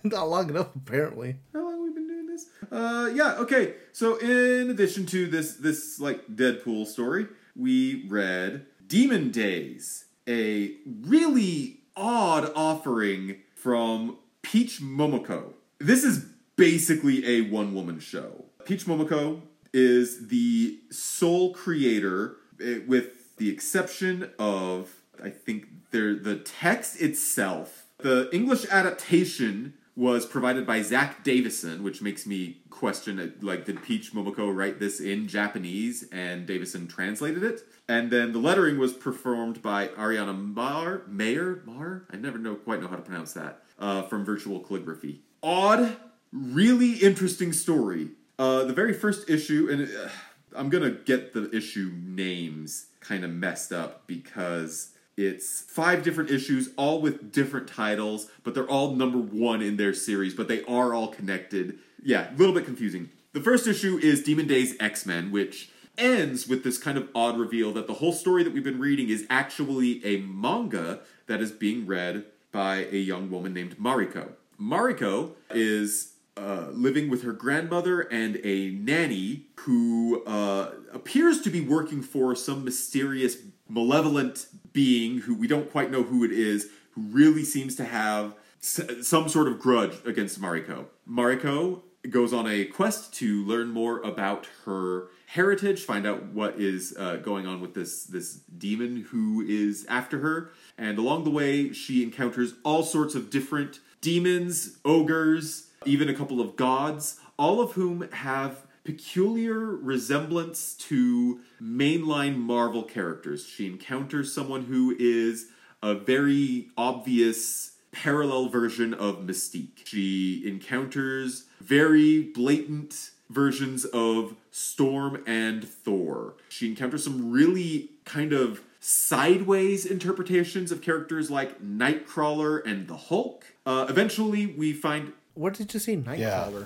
[0.02, 1.37] not long enough, apparently.
[1.52, 2.46] How long have we been doing this?
[2.72, 3.37] Uh, yeah.
[3.37, 3.74] Okay.
[3.92, 11.81] So in addition to this this like Deadpool story, we read Demon Days, a really
[11.94, 15.53] odd offering from Peach Momoko.
[15.79, 16.24] This is
[16.57, 18.46] basically a one woman show.
[18.64, 19.42] Peach Momoko
[19.74, 27.87] is the sole creator, eh, with the exception of I think the text itself.
[27.98, 34.13] The English adaptation was provided by Zack Davisson, which makes me question like did Peach
[34.13, 37.63] Momoko write this in Japanese and Davisson translated it?
[37.89, 42.05] And then the lettering was performed by Ariana Mar Mayer Mar.
[42.13, 43.65] I never know quite know how to pronounce that.
[43.77, 45.21] Uh, from Virtual Calligraphy.
[45.43, 45.97] Odd,
[46.33, 48.11] really interesting story.
[48.39, 50.11] Uh, the very first issue, and uh,
[50.57, 56.70] I'm gonna get the issue names kind of messed up because it's five different issues,
[56.76, 60.94] all with different titles, but they're all number one in their series, but they are
[60.94, 61.81] all connected.
[62.00, 63.11] Yeah, a little bit confusing.
[63.33, 67.37] The first issue is Demon Days X Men, which ends with this kind of odd
[67.37, 71.50] reveal that the whole story that we've been reading is actually a manga that is
[71.50, 74.31] being read by a young woman named Mariko.
[74.61, 81.61] Mariko is uh, living with her grandmother and a nanny who uh, appears to be
[81.61, 83.37] working for some mysterious,
[83.68, 88.35] malevolent being who we don't quite know who it is, who really seems to have
[88.62, 90.87] s- some sort of grudge against Mariko.
[91.09, 96.94] Mariko goes on a quest to learn more about her heritage, find out what is
[96.98, 101.72] uh, going on with this this demon who is after her, and along the way
[101.72, 107.72] she encounters all sorts of different demons, ogres, even a couple of gods, all of
[107.72, 113.44] whom have peculiar resemblance to mainline Marvel characters.
[113.46, 115.48] She encounters someone who is
[115.83, 119.85] a very obvious parallel version of Mystique.
[119.85, 126.37] She encounters very blatant versions of Storm and Thor.
[126.48, 133.44] She encounters some really kind of sideways interpretations of characters like Nightcrawler and the Hulk.
[133.66, 136.18] Uh, eventually, we find What did you say, Nightcrawler?
[136.18, 136.62] yeah,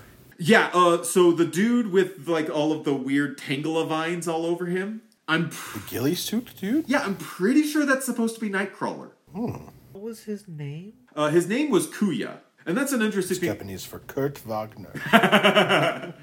[0.73, 5.03] uh, so the dude with like all of the weird Tangela vines all over him.
[5.29, 6.89] I'm pr- Ghillie suit, dude.
[6.89, 9.11] yeah, I'm pretty sure that's supposed to be Nightcrawler.
[9.33, 10.95] What was his name?
[11.15, 13.49] Uh, his name was Kuya, and that's an interesting thing.
[13.49, 14.93] Japanese for Kurt Wagner.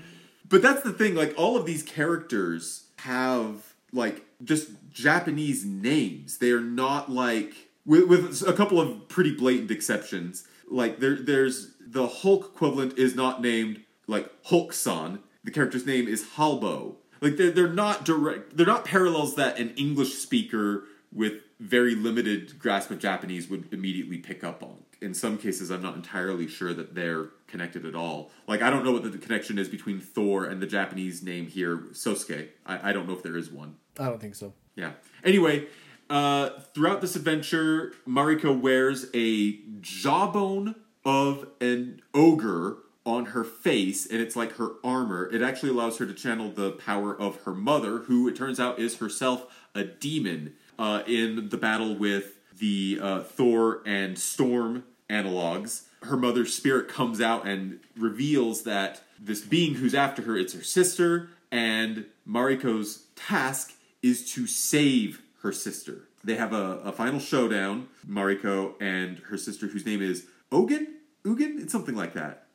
[0.50, 6.40] But that's the thing, like all of these characters have like just Japanese names.
[6.40, 7.54] They are not like
[7.86, 10.48] with, with a couple of pretty blatant exceptions.
[10.70, 15.20] Like there there's the Hulk equivalent is not named like Hulk-san.
[15.44, 16.96] The character's name is Halbo.
[17.22, 22.58] Like they're they're not direct they're not parallels that an English speaker with very limited
[22.60, 24.78] grasp of Japanese would immediately pick up on.
[25.02, 28.32] In some cases, I'm not entirely sure that they're connected at all.
[28.48, 31.78] Like, I don't know what the connection is between Thor and the Japanese name here,
[31.92, 32.50] Sosuke.
[32.66, 33.76] I, I don't know if there is one.
[33.98, 34.54] I don't think so.
[34.76, 34.92] Yeah.
[35.24, 35.68] Anyway,
[36.10, 42.78] uh, throughout this adventure, Mariko wears a jawbone of an ogre
[43.10, 45.30] on her face, and it's like her armor.
[45.32, 48.80] It actually allows her to channel the power of her mother, who it turns out
[48.80, 49.46] is herself
[49.76, 55.84] a demon uh, in the battle with the uh, Thor and Storm analogs.
[56.04, 60.64] Her mother's spirit comes out and reveals that this being who's after her, it's her
[60.64, 66.08] sister, and Mariko's task is to save her sister.
[66.24, 70.96] They have a, a final showdown, Mariko and her sister, whose name is Ogun?
[71.26, 71.62] Ugin?
[71.62, 72.46] It's something like that.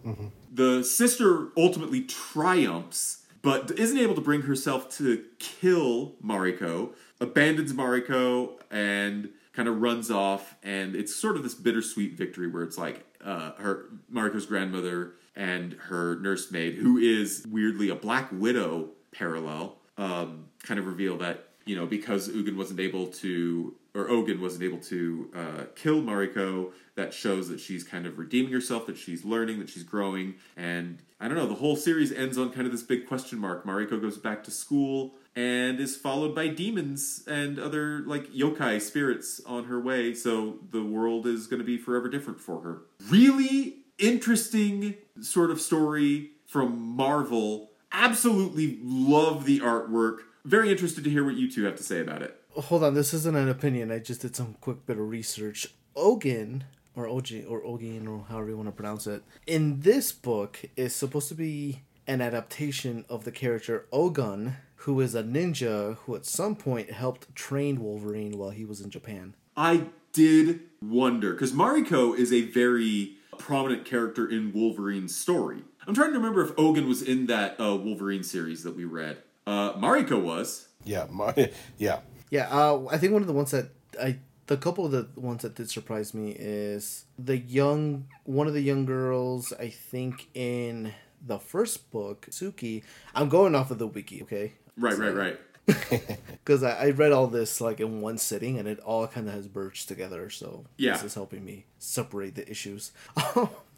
[0.53, 8.53] The sister ultimately triumphs, but isn't able to bring herself to kill Mariko, abandons Mariko,
[8.71, 10.57] and kind of runs off.
[10.63, 15.75] And it's sort of this bittersweet victory where it's like uh, her Mariko's grandmother and
[15.75, 21.77] her nursemaid, who is weirdly a Black Widow parallel, um, kind of reveal that you
[21.77, 27.15] know because Ugin wasn't able to or Ogun wasn't able to uh, kill Mariko, that
[27.15, 31.29] shows that she's kind of redeeming herself, that she's learning, that she's growing, and I
[31.29, 31.47] don't know.
[31.47, 33.65] The whole series ends on kind of this big question mark.
[33.65, 39.41] Mariko goes back to school and is followed by demons and other like yokai spirits
[39.47, 40.15] on her way.
[40.15, 42.83] So the world is going to be forever different for her.
[43.09, 47.71] Really interesting sort of story from Marvel.
[47.91, 50.19] Absolutely love the artwork.
[50.45, 52.39] Very interested to hear what you two have to say about it.
[52.57, 53.91] Hold on, this isn't an opinion.
[53.91, 55.75] I just did some quick bit of research.
[55.97, 56.63] Ogin,
[56.95, 60.95] or Oji, or Ogin, or however you want to pronounce it, in this book is
[60.95, 66.27] supposed to be an adaptation of the character Ogun, who is a ninja who at
[66.27, 69.35] some point helped train Wolverine while he was in Japan.
[69.57, 75.63] I did wonder because Mariko is a very prominent character in Wolverine's story.
[75.87, 79.19] I'm trying to remember if Ogun was in that uh, Wolverine series that we read.
[79.47, 80.69] Uh, Mariko was.
[80.85, 82.01] Yeah, my, yeah.
[82.31, 83.67] Yeah, uh, I think one of the ones that
[84.01, 88.55] I the couple of the ones that did surprise me is the young one of
[88.55, 90.93] the young girls I think in
[91.27, 92.83] the first book Suki.
[93.15, 94.53] I'm going off of the wiki, okay?
[94.77, 95.41] Right, right, right.
[96.45, 99.35] Because I, I read all this like in one sitting and it all kind of
[99.35, 100.29] has merged together.
[100.29, 100.93] So Yeah.
[100.93, 102.93] this is helping me separate the issues.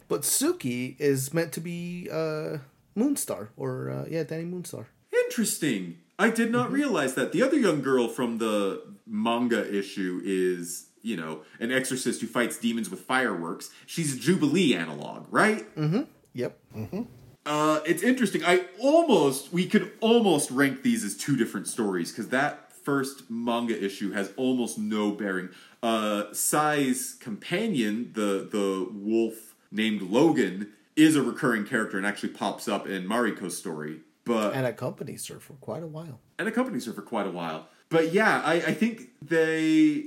[0.09, 2.57] but Suki is meant to be uh,
[2.97, 4.87] Moonstar or uh, yeah, Danny Moonstar.
[5.25, 5.99] Interesting.
[6.19, 7.31] I did not realize that.
[7.31, 12.57] The other young girl from the manga issue is, you know, an exorcist who fights
[12.57, 13.69] demons with fireworks.
[13.85, 15.73] She's a Jubilee analog, right?
[15.75, 16.01] Mm-hmm.
[16.33, 16.59] Yep.
[16.75, 17.01] Mm-hmm.
[17.45, 18.43] Uh, it's interesting.
[18.43, 23.81] I almost, we could almost rank these as two different stories because that first manga
[23.83, 25.49] issue has almost no bearing.
[25.83, 32.67] Uh, Sai's companion, the the wolf named Logan, is a recurring character and actually pops
[32.67, 34.01] up in Mariko's story.
[34.27, 36.19] But And accompanies her for quite a while.
[36.37, 37.67] and accompanies her for quite a while.
[37.89, 40.05] But yeah, I, I think they.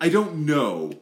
[0.00, 0.92] I don't know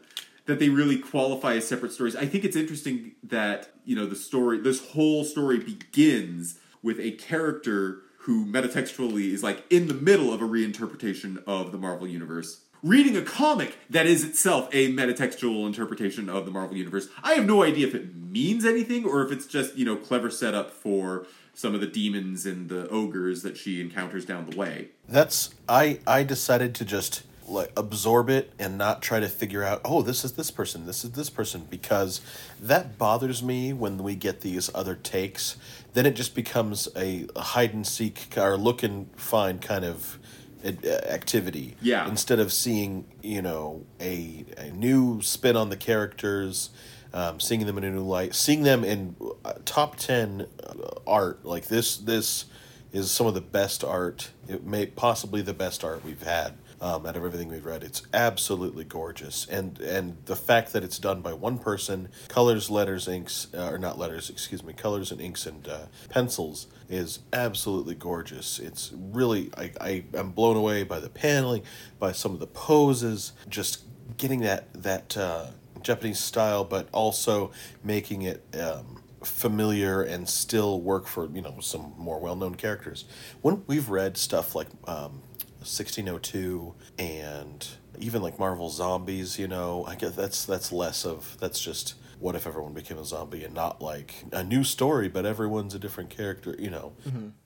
[0.47, 2.17] that they really qualify as separate stories.
[2.17, 7.13] I think it's interesting that you know the story, this whole story begins with a
[7.13, 12.63] character who metatextually is like in the middle of a reinterpretation of the Marvel universe.
[12.83, 17.07] Reading a comic that is itself a metatextual interpretation of the Marvel universe.
[17.23, 20.31] I have no idea if it means anything or if it's just, you know, clever
[20.31, 24.89] setup for some of the demons and the ogres that she encounters down the way.
[25.09, 29.81] That's I I decided to just like absorb it and not try to figure out
[29.85, 32.21] oh this is this person this is this person because
[32.61, 35.57] that bothers me when we get these other takes
[35.93, 40.19] then it just becomes a hide and seek or look and find kind of
[40.65, 40.69] uh,
[41.09, 42.09] activity Yeah.
[42.09, 46.71] instead of seeing you know a, a new spin on the characters
[47.13, 50.75] um, seeing them in a new light seeing them in uh, top 10 uh,
[51.07, 52.47] art like this this
[52.93, 57.07] is some of the best art it may possibly the best art we've had um,
[57.07, 57.85] out of everything we've read.
[57.85, 59.47] It's absolutely gorgeous.
[59.47, 63.79] And and the fact that it's done by one person colors letters inks uh, or
[63.79, 68.59] not letters excuse me colors and inks and uh, pencils is absolutely gorgeous.
[68.59, 71.63] It's really I, I am blown away by the paneling
[72.01, 73.85] by some of the poses just
[74.17, 75.47] getting that that uh,
[75.83, 77.51] japanese style but also
[77.83, 83.05] making it um, familiar and still work for you know some more well-known characters.
[83.41, 85.23] When we've read stuff like um,
[85.61, 87.69] 1602 and
[87.99, 92.35] even like marvel zombies you know i guess that's that's less of that's just what
[92.35, 96.11] if everyone became a zombie and not like a new story but everyone's a different
[96.11, 96.93] character you know.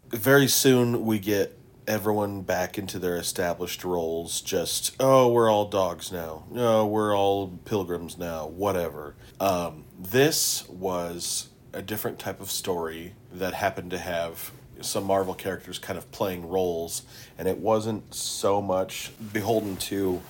[0.08, 4.40] Very soon we get everyone back into their established roles.
[4.40, 6.44] Just oh, we're all dogs now.
[6.50, 8.46] No, we're all pilgrims now.
[8.46, 9.14] Whatever.
[9.40, 15.78] Um, this was a different type of story that happened to have some Marvel characters
[15.78, 17.02] kind of playing roles,
[17.38, 20.20] and it wasn't so much beholden to,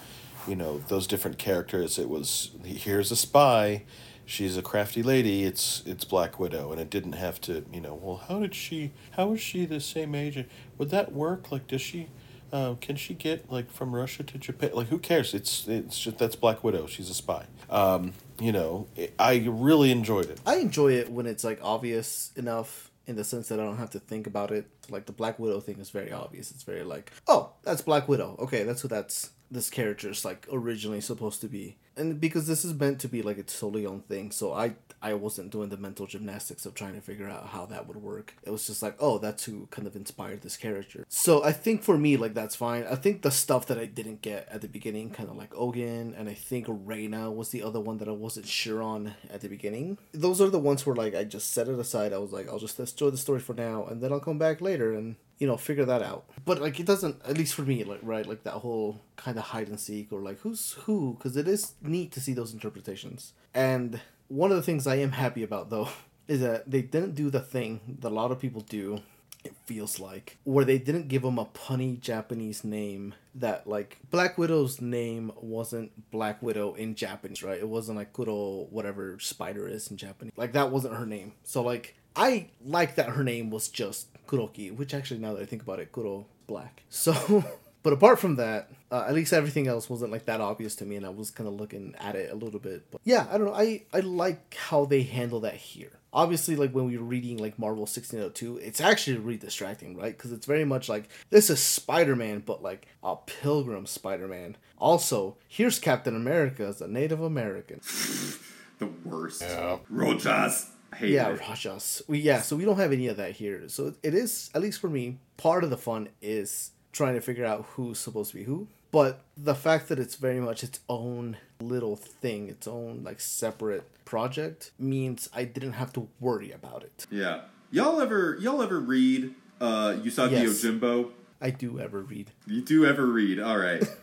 [0.46, 1.98] you know, those different characters.
[1.98, 3.84] It was here's a spy,
[4.24, 5.44] she's a crafty lady.
[5.44, 8.92] It's it's Black Widow, and it didn't have to, you know, well, how did she?
[9.12, 10.44] How is she the same age?
[10.78, 11.50] Would that work?
[11.50, 12.08] Like, does she?
[12.52, 14.70] Uh, can she get like from Russia to Japan?
[14.72, 15.34] Like, who cares?
[15.34, 16.86] It's it's just that's Black Widow.
[16.86, 17.46] She's a spy.
[17.68, 18.86] Um, you know,
[19.18, 20.40] I really enjoyed it.
[20.46, 23.90] I enjoy it when it's like obvious enough in the sense that I don't have
[23.90, 24.66] to think about it.
[24.88, 26.50] Like the Black Widow thing is very obvious.
[26.50, 28.36] It's very like, oh, that's Black Widow.
[28.38, 31.76] Okay, that's who that's this character is like originally supposed to be.
[31.96, 35.14] And because this is meant to be like a totally own thing, so I I
[35.14, 38.34] wasn't doing the mental gymnastics of trying to figure out how that would work.
[38.42, 41.04] It was just like, oh, that's who kind of inspired this character.
[41.08, 42.84] So I think for me, like that's fine.
[42.84, 46.14] I think the stuff that I didn't get at the beginning, kind of like Ogun,
[46.16, 49.48] and I think Reina was the other one that I wasn't sure on at the
[49.48, 49.98] beginning.
[50.12, 52.12] Those are the ones where like I just set it aside.
[52.12, 54.60] I was like, I'll just enjoy the story for now, and then I'll come back
[54.60, 57.84] later and you know figure that out but like it doesn't at least for me
[57.84, 61.36] like right like that whole kind of hide and seek or like who's who because
[61.36, 65.42] it is neat to see those interpretations and one of the things i am happy
[65.42, 65.88] about though
[66.28, 69.00] is that they didn't do the thing that a lot of people do
[69.44, 74.36] it feels like where they didn't give him a punny japanese name that like black
[74.36, 77.60] widow's name wasn't black widow in japanese right?
[77.60, 80.32] It wasn't like kuro whatever spider is in japanese.
[80.36, 81.34] Like that wasn't her name.
[81.44, 85.46] So like i like that her name was just Kuroki, which actually now that I
[85.46, 86.82] think about it, Kuro Black.
[86.88, 87.44] So,
[87.86, 90.96] but apart from that, uh, at least everything else wasn't like that obvious to me,
[90.96, 92.90] and I was kind of looking at it a little bit.
[92.90, 93.54] But yeah, I don't know.
[93.54, 95.92] I I like how they handle that here.
[96.12, 100.16] Obviously, like when we were reading like Marvel 1602, it's actually really distracting, right?
[100.16, 104.56] Because it's very much like this is Spider Man, but like a Pilgrim Spider Man.
[104.78, 107.80] Also, here's Captain America as a Native American.
[108.80, 109.42] the worst.
[109.42, 109.78] Yeah.
[109.92, 110.70] Rojhaz.
[110.96, 111.38] Hate yeah, it.
[111.38, 112.02] Rojhaz.
[112.08, 113.68] We yeah, so we don't have any of that here.
[113.68, 117.44] So it is at least for me, part of the fun is trying to figure
[117.44, 118.66] out who's supposed to be who.
[118.90, 123.84] But the fact that it's very much its own little thing, its own like separate
[124.04, 127.06] project means I didn't have to worry about it.
[127.10, 127.42] Yeah.
[127.70, 130.62] Y'all ever y'all ever read uh Usagi Yes.
[130.64, 131.10] Yojimbo?
[131.40, 132.30] I do ever read.
[132.46, 133.38] You do ever read?
[133.40, 133.82] All right.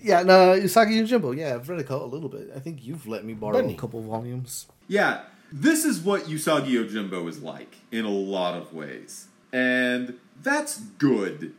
[0.00, 1.36] Yeah, no, Usagi Yojimbo.
[1.36, 2.52] Yeah, I've read a couple, a little bit.
[2.54, 3.74] I think you've let me borrow Bunny.
[3.74, 4.66] a couple volumes.
[4.86, 9.26] Yeah, this is what Usagi Yojimbo is like in a lot of ways.
[9.52, 11.54] And that's good.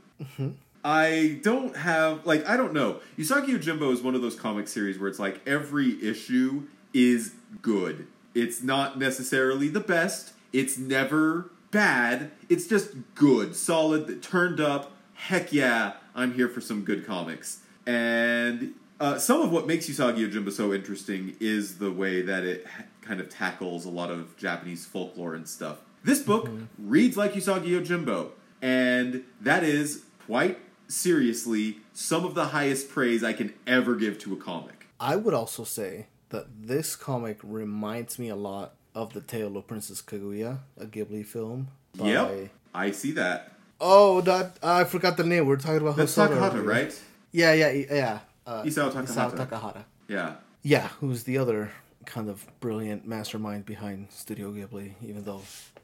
[0.85, 2.99] I don't have, like, I don't know.
[3.17, 6.63] Usagi Yojimbo is one of those comic series where it's like every issue
[6.93, 8.07] is good.
[8.35, 14.91] It's not necessarily the best, it's never bad, it's just good, solid, turned up.
[15.13, 17.59] Heck yeah, I'm here for some good comics.
[17.85, 22.67] And uh, some of what makes Usagi Yojimbo so interesting is the way that it
[23.01, 25.77] kind of tackles a lot of Japanese folklore and stuff.
[26.03, 32.89] This book reads like Usagi Yojimbo, and that is quite seriously some of the highest
[32.89, 34.87] praise I can ever give to a comic.
[34.99, 39.67] I would also say that this comic reminds me a lot of the Tale of
[39.67, 41.67] Princess Kaguya, a Ghibli film.
[41.97, 43.51] by- Yep, I see that.
[43.81, 45.45] Oh, that I forgot the name.
[45.45, 46.63] We are talking about That's Hosoda Takahata, earlier.
[46.63, 47.01] right?
[47.31, 48.19] Yeah, yeah, yeah.
[48.47, 49.47] Uh, Isao Takahata.
[49.47, 49.83] Takahata.
[50.07, 50.35] Yeah.
[50.61, 51.71] Yeah, who's the other
[52.05, 55.41] kind of brilliant mastermind behind Studio Ghibli, even though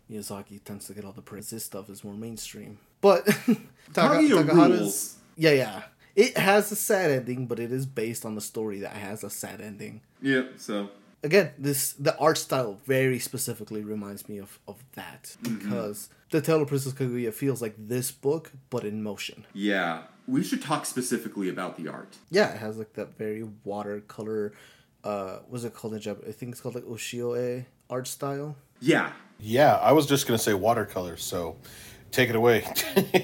[0.09, 1.49] Miyazaki tends to get all the praise.
[1.49, 2.77] This stuff is more mainstream.
[3.01, 3.25] But
[3.93, 4.79] Taka, Kaguya Takahata's.
[4.79, 5.15] rules.
[5.35, 5.81] Yeah, yeah.
[6.15, 9.29] It has a sad ending, but it is based on the story that has a
[9.29, 10.01] sad ending.
[10.21, 10.89] Yep, so.
[11.23, 16.61] Again, this the art style very specifically reminds me of, of that because the Tale
[16.61, 19.45] of Princess Kaguya feels like this book, but in motion.
[19.53, 20.03] Yeah.
[20.27, 22.17] We should talk specifically about the art.
[22.29, 24.53] Yeah, it has like that very watercolor.
[25.03, 26.29] Uh, what's it called in Japanese?
[26.29, 28.55] I think it's called like ushio-e art style.
[28.79, 29.11] Yeah.
[29.39, 31.57] Yeah, I was just gonna say watercolor, so
[32.11, 32.65] take it away.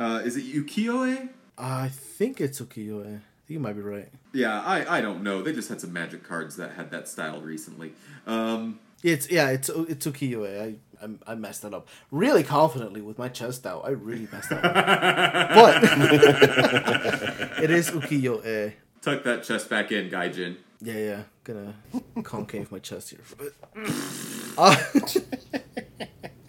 [0.00, 1.28] Uh, is it Ukiyo-e?
[1.58, 3.00] I think it's ukiyo-e.
[3.04, 4.08] I think you might be right.
[4.32, 5.42] Yeah, I, I don't know.
[5.42, 7.94] They just had some magic cards that had that style recently.
[8.24, 10.76] Um, It's yeah, it's it's ukiyo-e.
[11.02, 13.82] I, I I messed that up really confidently with my chest out.
[13.84, 14.74] I really messed that up.
[15.56, 15.82] but
[17.64, 18.74] it is ukiyo-e.
[19.02, 20.58] tuck that chest back in, Gaijin.
[20.80, 21.22] Yeah, yeah.
[21.42, 21.74] Gonna
[22.22, 23.54] concave my chest here for a bit.
[24.56, 24.76] Uh,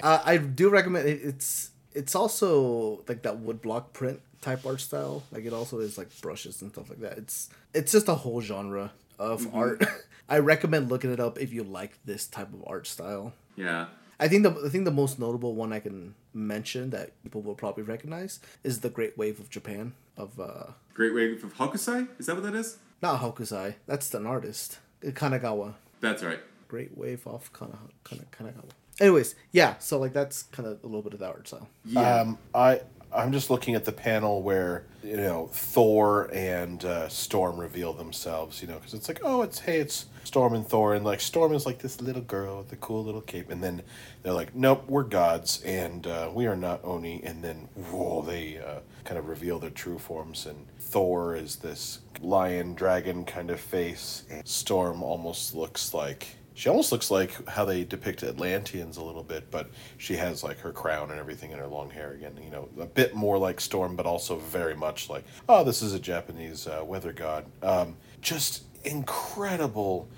[0.04, 1.22] uh, I do recommend it.
[1.24, 5.24] It's it's also like that woodblock print type art style.
[5.32, 7.18] Like it also is like brushes and stuff like that.
[7.18, 9.84] It's it's just a whole genre of art.
[10.30, 13.34] I recommend looking it up if you like this type of art style.
[13.56, 13.88] Yeah.
[14.20, 17.56] I think the I think the most notable one I can mention that people will
[17.56, 22.08] probably recognize is the Great Wave of Japan of uh Great Wave of Hokusai?
[22.20, 22.78] Is that what that is?
[23.02, 23.76] not Hokusai.
[23.88, 24.80] That's an artist.
[25.02, 25.76] Kanagawa.
[26.02, 26.39] That's right.
[26.68, 28.72] Great Wave of Kana, Kana, Kanagawa.
[29.00, 31.30] Anyways, yeah, so like that's kind of a little bit of that.
[31.30, 31.70] art style.
[31.86, 32.22] Yeah.
[32.22, 32.82] Um, I
[33.12, 38.62] I'm just looking at the panel where you know Thor and uh, Storm reveal themselves.
[38.62, 41.54] You know, because it's like, oh, it's hey, it's Storm and Thor, and like Storm
[41.54, 43.82] is like this little girl with the cool little cape, and then
[44.22, 48.60] they're like, nope, we're gods, and uh, we are not Oni, and then whoa, they
[48.60, 53.60] uh, kind of reveal their true forms, and Thor is this lion dragon kind of
[53.60, 59.01] face, and Storm almost looks like she almost looks like how they depict Atlanteans a
[59.01, 62.38] little bit, but she has like her crown and everything and her long hair again.
[62.43, 65.93] You know, a bit more like Storm, but also very much like, oh, this is
[65.93, 67.45] a Japanese uh, weather god.
[67.64, 70.10] Um, just incredible,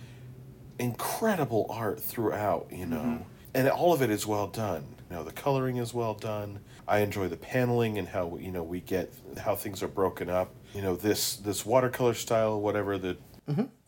[0.79, 3.23] incredible art throughout, you know.
[3.53, 4.95] And all of it is well done.
[5.11, 6.61] You know, the coloring is well done.
[6.87, 10.55] I enjoy the paneling and how you know we get how things are broken up.
[10.73, 13.17] You know, this this watercolor style, whatever the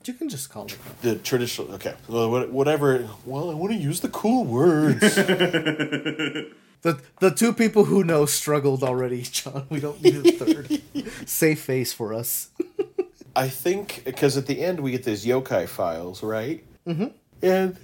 [0.05, 4.01] You can just call it the traditional okay well, whatever well i want to use
[4.01, 5.01] the cool words
[6.83, 9.67] The the two people who know struggled already, John.
[9.69, 10.81] We don't need a third.
[11.25, 12.49] Safe face for us.
[13.35, 17.07] i think because at the end we get these yokai files right mm-hmm.
[17.41, 17.77] and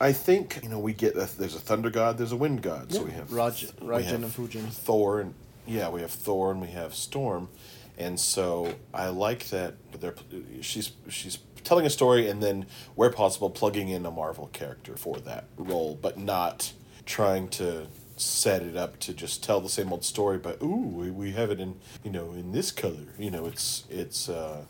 [0.00, 2.92] i think you know we get a, there's a thunder god there's a wind god
[2.92, 4.68] so we have Raj, we have and Fujin.
[4.68, 5.34] thor and
[5.66, 7.48] yeah we have thor and we have storm
[7.98, 10.14] and so i like that they're
[10.60, 15.18] she's she's telling a story and then where possible plugging in a marvel character for
[15.18, 16.72] that role but not
[17.04, 17.86] trying to
[18.16, 21.50] set it up to just tell the same old story but ooh we, we have
[21.50, 23.14] it in you know in this color.
[23.18, 24.64] You know it's it's uh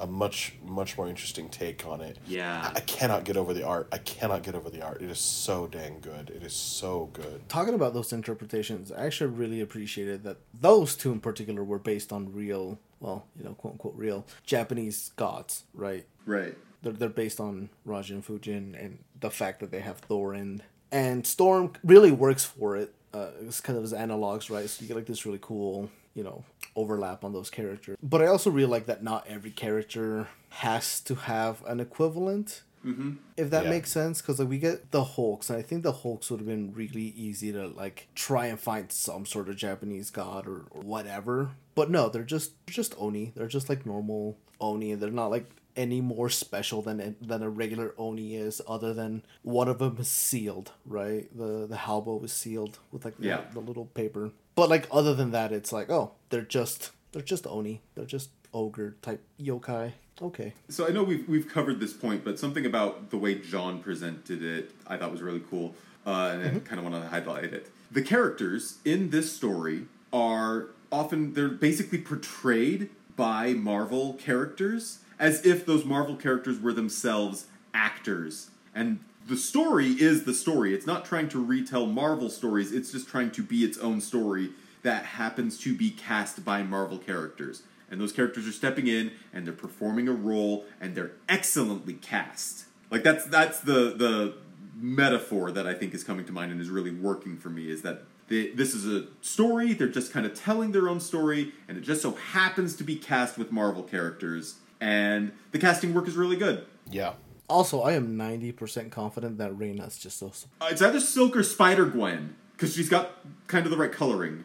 [0.00, 2.70] a much much more interesting take on it Yeah.
[2.74, 5.20] I, I cannot get over the art i cannot get over the art it is
[5.20, 10.24] so dang good it is so good Talking about those interpretations, I actually really appreciated
[10.24, 14.26] that those two in particular were based on real, well, you know, quote unquote real
[14.44, 16.06] Japanese gods, right?
[16.26, 16.56] right.
[16.82, 21.26] They're, they're based on Rajan Fujin and the fact that they have Thor and and
[21.26, 22.92] Storm really works for it.
[23.12, 24.68] Uh, it's kind of as analogs, right?
[24.68, 26.44] So you get like this really cool, you know,
[26.76, 27.96] overlap on those characters.
[28.02, 32.62] But I also really like that not every character has to have an equivalent.
[32.84, 33.12] Mm-hmm.
[33.38, 33.70] If that Yeah.
[33.70, 36.46] makes sense, because like we get the Hulks, and I think the Hulks would have
[36.46, 40.82] been really easy to like try and find some sort of Japanese god or, or
[40.82, 41.52] whatever.
[41.74, 43.32] But no, they're just just Oni.
[43.34, 47.48] They're just like normal Oni, and they're not like any more special than than a
[47.48, 51.26] regular Oni is, other than one of them is sealed, right?
[51.36, 53.40] The the halbo is sealed with like the, Yeah.
[53.54, 54.30] the little paper.
[54.54, 57.80] But like other than that, it's like oh, they're just they're just Oni.
[57.94, 59.92] They're just ogre type yokai.
[60.22, 60.54] Okay.
[60.68, 64.42] So I know we've we've covered this point, but something about the way John presented
[64.42, 65.74] it, I thought was really cool,
[66.06, 67.70] uh, and I kind of want to highlight it.
[67.90, 75.64] The characters in this story are often they're basically portrayed by Marvel characters as if
[75.66, 80.74] those Marvel characters were themselves actors, and the story is the story.
[80.74, 82.72] It's not trying to retell Marvel stories.
[82.72, 84.50] It's just trying to be its own story
[84.82, 87.62] that happens to be cast by Marvel characters.
[87.90, 92.66] And those characters are stepping in and they're performing a role and they're excellently cast.
[92.90, 94.34] Like that's that's the the
[94.76, 97.82] metaphor that I think is coming to mind and is really working for me is
[97.82, 101.78] that they, this is a story, they're just kind of telling their own story and
[101.78, 106.16] it just so happens to be cast with Marvel characters and the casting work is
[106.16, 106.66] really good.
[106.90, 107.12] yeah
[107.48, 110.32] Also, I am ninety percent confident that Reyna's just so.
[110.60, 113.12] Uh, it's either Silk or Spider Gwen because she's got
[113.46, 114.44] kind of the right coloring.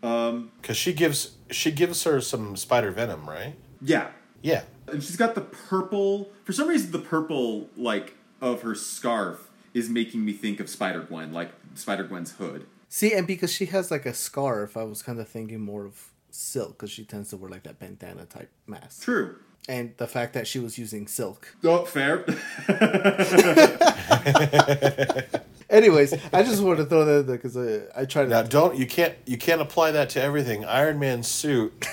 [0.00, 4.08] because she gives she gives her some spider venom right Yeah,
[4.42, 6.30] yeah and she's got the purple.
[6.44, 11.00] For some reason, the purple like of her scarf is making me think of Spider
[11.00, 12.66] Gwen, like Spider Gwen's hood.
[12.88, 16.10] See, and because she has like a scarf, I was kind of thinking more of
[16.30, 19.02] silk because she tends to wear like that bandana type mask.
[19.02, 19.36] True.
[19.68, 21.54] And the fact that she was using silk.
[21.62, 22.24] Oh, fair.
[25.70, 28.48] Anyways, I just wanted to throw that in there because I, I tried Now to.
[28.48, 30.64] don't you can't you can't apply that to everything.
[30.64, 31.86] Iron Man's suit,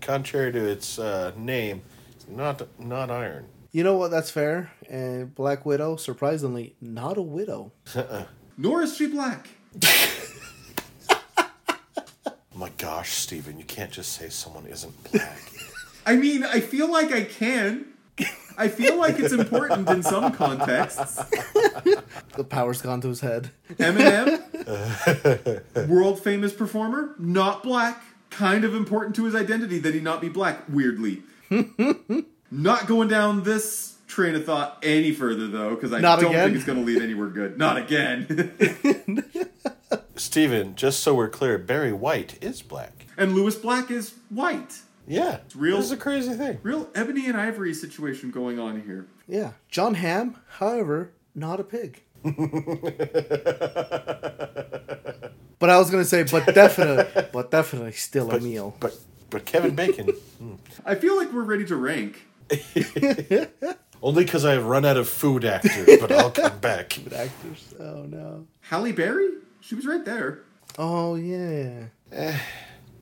[0.00, 1.82] contrary to its uh, name,
[2.18, 3.46] is not not iron.
[3.72, 4.10] You know what?
[4.10, 4.72] That's fair.
[4.88, 7.72] And Black Widow, surprisingly, not a widow.
[8.56, 9.50] Nor is she black.
[11.38, 11.44] Oh
[12.54, 15.42] my gosh, Steven, you can't just say someone isn't black.
[16.06, 17.86] I mean, I feel like I can.
[18.58, 21.16] I feel like it's important in some contexts.
[22.36, 23.50] The power's gone to his head.
[23.74, 24.40] Eminem,
[25.88, 28.02] world famous performer, not black.
[28.30, 31.22] Kind of important to his identity that he not be black, weirdly.
[32.50, 36.44] not going down this train of thought any further though, because I Not don't again?
[36.46, 37.58] think it's going to lead anywhere good.
[37.58, 39.24] Not again.
[40.16, 43.06] Steven, just so we're clear, Barry White is black.
[43.18, 44.80] and Lewis Black is white.
[45.06, 45.36] Yeah.
[45.44, 45.76] It's real.
[45.76, 46.58] This is a crazy thing.
[46.62, 49.06] Real ebony and ivory situation going on here.
[49.28, 49.52] Yeah.
[49.68, 52.02] Jon Hamm, however, not a pig.
[55.58, 58.74] but I was gonna say, but definitely, but definitely still a meal.
[58.80, 58.98] But
[59.30, 60.08] but Kevin Bacon.
[60.38, 60.54] Hmm.
[60.84, 62.26] I feel like we're ready to rank.
[64.02, 66.94] Only because I have run out of food actors, but I'll come back.
[66.94, 67.74] Food Actors.
[67.78, 68.46] Oh no.
[68.60, 69.28] Halle Berry?
[69.60, 70.40] She was right there.
[70.78, 71.84] Oh yeah.
[72.12, 72.38] Eh.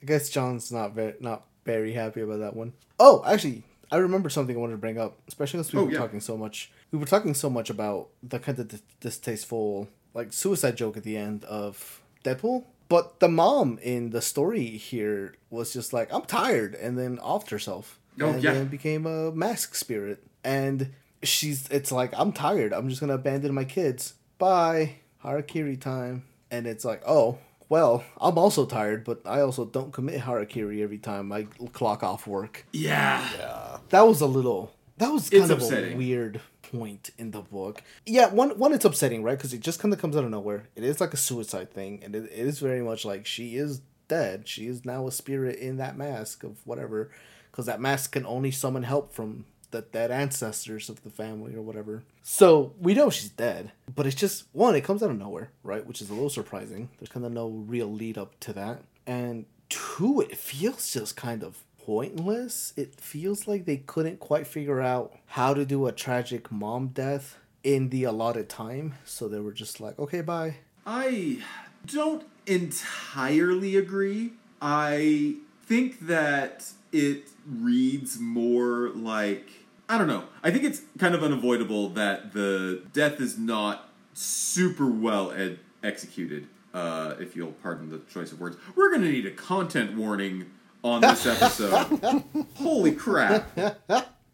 [0.03, 2.73] I guess John's not very not very happy about that one.
[2.99, 5.93] Oh, actually, I remember something I wanted to bring up, especially since we Oh, were
[5.93, 5.99] yeah.
[5.99, 6.71] talking so much.
[6.93, 11.17] We were talking so much about the kind of distasteful, like suicide joke at the
[11.17, 12.65] end of Deadpool.
[12.89, 17.51] But the mom in the story here was just like, "I'm tired," and then offed
[17.51, 18.53] herself, Oh, and yeah.
[18.53, 20.23] then became a mask spirit.
[20.45, 20.93] And
[21.23, 22.73] she's, it's like, "I'm tired.
[22.75, 24.15] I'm just gonna abandon my kids.
[24.39, 27.39] Bye, harakiri time." And it's like, "Oh,
[27.69, 32.27] well, I'm also tired, but I also don't commit harakiri every time I clock off
[32.27, 33.27] work." Yeah.
[33.39, 33.79] yeah.
[33.91, 34.73] That was a little.
[34.99, 35.95] That was kind It's of upsetting.
[35.95, 37.83] a weird point in the book.
[38.07, 39.37] Yeah, one one it's upsetting, right?
[39.37, 40.65] Because it just kind of comes out of nowhere.
[40.77, 43.81] It is like a suicide thing, and it, it is very much like she is
[44.07, 44.47] dead.
[44.49, 47.11] She is now a spirit in that mask of whatever,
[47.51, 51.61] because that mask can only summon help from the dead ancestors of the family or
[51.61, 52.05] whatever.
[52.23, 54.77] So we know she's dead, but it's just one.
[54.77, 55.85] It comes out of nowhere, right?
[55.85, 56.91] Which is a little surprising.
[56.99, 61.43] There's kind of no real lead up to that, and two, it feels just kind
[61.43, 62.73] of pointless.
[62.77, 67.37] It feels like they couldn't quite figure out how to do a tragic mom death
[67.65, 70.57] in the allotted time, so they were just like, okay, bye.
[70.87, 71.39] I
[71.87, 74.35] don't entirely agree.
[74.63, 80.25] I think that it reads more like I don't know.
[80.43, 86.47] I think it's kind of unavoidable that the death is not super well ed- executed.
[86.73, 90.51] Uh, if you'll pardon the choice of words, we're gonna need a content warning
[90.83, 92.23] on this episode.
[92.57, 93.49] Holy crap!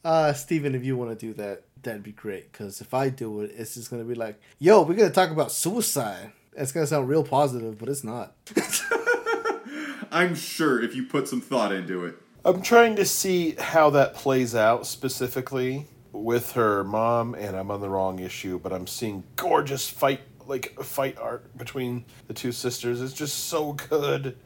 [0.05, 2.51] Uh, Steven, if you want to do that, that'd be great.
[2.51, 5.15] Because if I do it, it's just going to be like, yo, we're going to
[5.15, 6.33] talk about suicide.
[6.57, 8.35] It's going to sound real positive, but it's not.
[10.11, 14.15] I'm sure if you put some thought into it, I'm trying to see how that
[14.15, 19.25] plays out specifically with her mom, and I'm on the wrong issue, but I'm seeing
[19.37, 23.01] gorgeous fight like fight art between the two sisters.
[23.03, 24.37] It's just so good.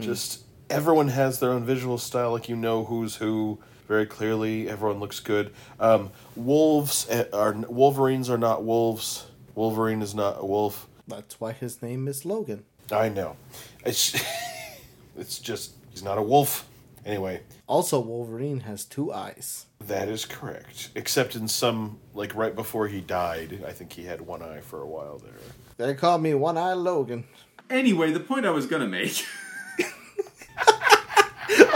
[0.00, 4.68] Just everyone has their own visual style, like you know who's who very clearly.
[4.68, 5.52] Everyone looks good.
[5.80, 9.26] Um, wolves eh, are Wolverines are not wolves.
[9.54, 10.88] Wolverine is not a wolf.
[11.08, 12.64] That's why his name is Logan.
[12.90, 13.36] I know.
[13.84, 14.20] It's
[15.16, 16.66] it's just he's not a wolf.
[17.06, 19.66] Anyway, Also, Wolverine has two eyes.
[19.80, 20.90] That is correct.
[20.96, 24.82] Except in some, like right before he died, I think he had one eye for
[24.82, 25.32] a while there.
[25.76, 27.24] They call me One Eye Logan.
[27.70, 29.24] anyway, the point I was gonna make.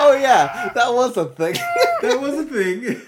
[0.03, 1.55] Oh, yeah, that was a thing.
[2.03, 3.03] that was a thing.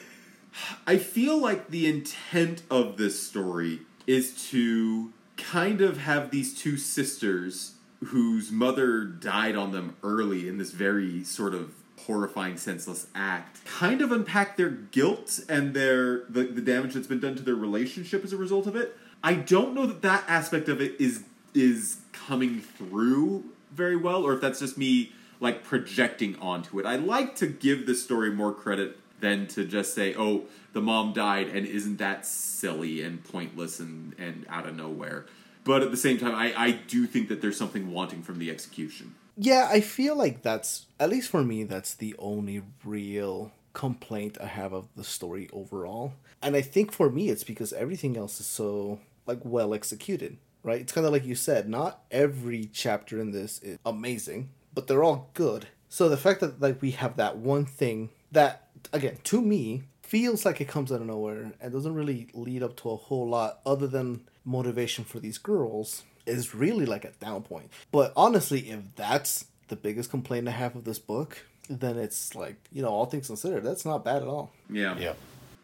[0.87, 6.77] I feel like the intent of this story is to kind of have these two
[6.77, 11.73] sisters whose mother died on them early in this very sort of
[12.07, 17.21] horrifying senseless act kind of unpack their guilt and their the, the damage that's been
[17.21, 18.97] done to their relationship as a result of it.
[19.23, 21.25] I don't know that that aspect of it is
[21.55, 26.87] is coming through very well or if that's just me like projecting onto it.
[26.87, 31.13] I like to give this story more credit than to just say oh the mom
[31.13, 35.27] died and isn't that silly and pointless and and out of nowhere.
[35.65, 38.51] But at the same time i i do think that there's something wanting from the
[38.51, 44.37] execution yeah, I feel like that's, at least for me, that's the only real complaint
[44.41, 46.15] I have of the story overall.
[46.43, 50.81] And I think for me, it's because everything else is so, like, well executed, right?
[50.81, 55.05] It's kind of like you said, not every chapter in this is amazing, but they're
[55.05, 55.69] all good.
[55.89, 60.45] So the fact that, like, we have that one thing that, again, to me, feels
[60.45, 63.61] like it comes out of nowhere and doesn't really lead up to a whole lot
[63.65, 67.71] other than motivation for these girls is really like a down point.
[67.91, 71.39] But honestly, if that's the biggest complaint I have of this book,
[71.71, 74.53] then it's like, you know, all things considered, that's not bad at all.
[74.71, 75.15] yeah Yeah.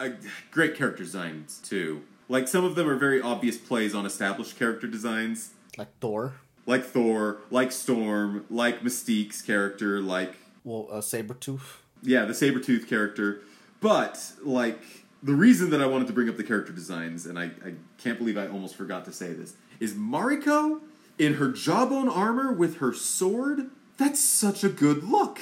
[0.01, 0.11] uh,
[0.51, 2.03] great character designs too.
[2.29, 6.35] Like some of them are very obvious plays on established character designs, Like Thor,
[6.67, 10.35] like Thor, like Storm, like Mystique's character, like
[10.65, 11.79] well, uh, Sabretooth.
[12.03, 13.41] yeah, the Sabretooth character.
[13.81, 14.81] But like
[15.23, 18.19] the reason that I wanted to bring up the character designs, and I, I can't
[18.19, 20.81] believe I almost forgot to say this, is Mariko
[21.19, 23.71] in her jawbone armor with her sword.
[23.97, 25.41] That's such a good look.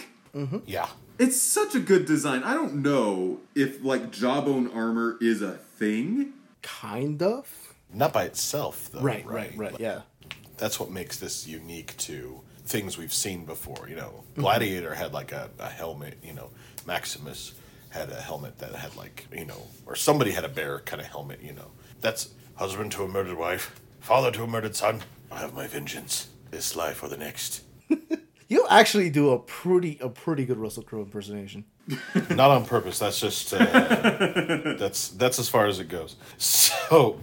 [0.66, 0.88] Yeah.
[1.18, 2.42] It's such a good design.
[2.42, 6.34] I don't know if like jawbone armor is a thing.
[6.62, 7.74] Kind of.
[7.92, 9.00] Not by itself, though.
[9.00, 9.72] Right, right, right.
[9.72, 10.02] Like, Yeah.
[10.58, 13.88] That's what makes this unique to things we've seen before.
[13.88, 14.40] You know, Mm-hmm.
[14.42, 16.18] Gladiator had like a, a helmet.
[16.22, 16.50] You know,
[16.86, 17.54] Maximus
[17.90, 21.08] had a helmet that had like you know, or somebody had a bear kind of
[21.08, 21.40] helmet.
[21.42, 21.70] You know,
[22.02, 25.02] that's husband to a murdered wife, father to a murdered son.
[25.30, 26.28] I have my vengeance.
[26.50, 27.62] This life or the next.
[28.48, 31.64] You actually do a pretty a pretty good Russell Crowe impersonation.
[32.30, 33.00] Not on purpose.
[33.00, 33.58] That's just uh,
[34.78, 36.14] that's that's as far as it goes.
[36.38, 37.18] So,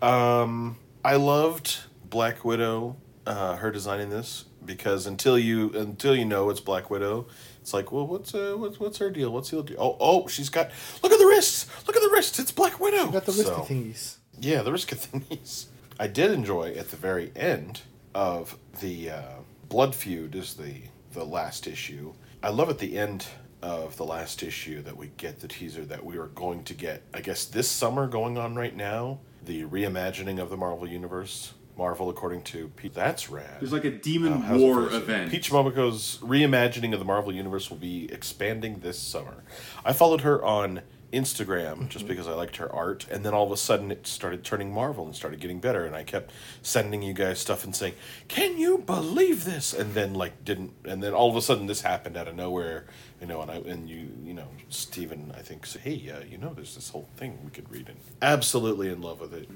[0.00, 1.76] um, I loved
[2.08, 2.96] Black Widow.
[3.26, 7.26] Uh, her designing this because until you until you know it's Black Widow,
[7.60, 9.32] it's like, well, what's uh, what's what's her deal?
[9.32, 9.76] What's the deal?
[9.76, 10.70] Oh, oh, she's got
[11.02, 11.66] look at the wrists.
[11.88, 12.38] Look at the wrists.
[12.38, 13.06] It's Black Widow.
[13.06, 14.16] You got the risky So- thingies.
[14.38, 14.78] yeah, the of
[15.10, 15.64] thingies.
[16.00, 17.82] I did enjoy at the very end
[18.14, 19.22] of the uh,
[19.68, 20.76] Blood Feud is the
[21.12, 22.14] the last issue.
[22.42, 23.26] I love at the end
[23.60, 27.02] of the last issue that we get the teaser that we are going to get.
[27.12, 31.52] I guess this summer going on right now, the reimagining of the Marvel universe.
[31.76, 33.58] Marvel, according to Pete, that's rad.
[33.60, 35.30] There's like a demon Uh, war event.
[35.30, 39.44] Peach Momoko's reimagining of the Marvel Universe will be expanding this summer.
[39.84, 40.80] I followed her on
[41.12, 44.44] Instagram just because I liked her art, and then all of a sudden it started
[44.44, 45.84] turning Marvel and started getting better.
[45.84, 46.32] And I kept
[46.62, 47.94] sending you guys stuff and saying,
[48.28, 51.82] "Can you believe this?" And then like didn't, and then all of a sudden this
[51.82, 52.86] happened out of nowhere,
[53.20, 53.40] you know.
[53.42, 56.74] And I and you, you know, Steven, I think, said, "Hey, uh, you know, there's
[56.74, 59.48] this whole thing we could read." And absolutely in love with it.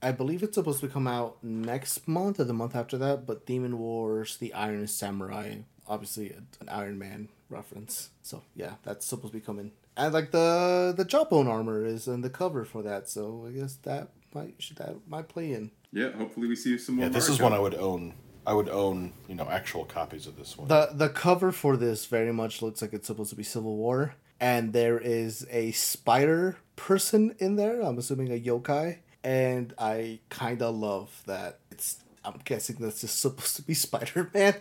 [0.00, 3.46] I believe it's supposed to come out next month or the month after that, but
[3.46, 5.56] Demon Wars, the Iron Samurai,
[5.88, 8.10] obviously an Iron Man reference.
[8.22, 9.72] So yeah, that's supposed to be coming.
[9.98, 13.74] And like the the jawbone armor is in the cover for that, so I guess
[13.82, 15.72] that might should that might play in.
[15.92, 17.04] yeah, hopefully we see some more.
[17.06, 18.14] Yeah, this is one I would own.
[18.46, 20.68] I would own, you know, actual copies of this one.
[20.68, 24.14] The the cover for this very much looks like it's supposed to be Civil War,
[24.40, 27.82] and there is a spider person in there.
[27.82, 31.58] I'm assuming a yokai, and I kind of love that.
[31.72, 34.54] It's I'm guessing that's just supposed to be Spider Man.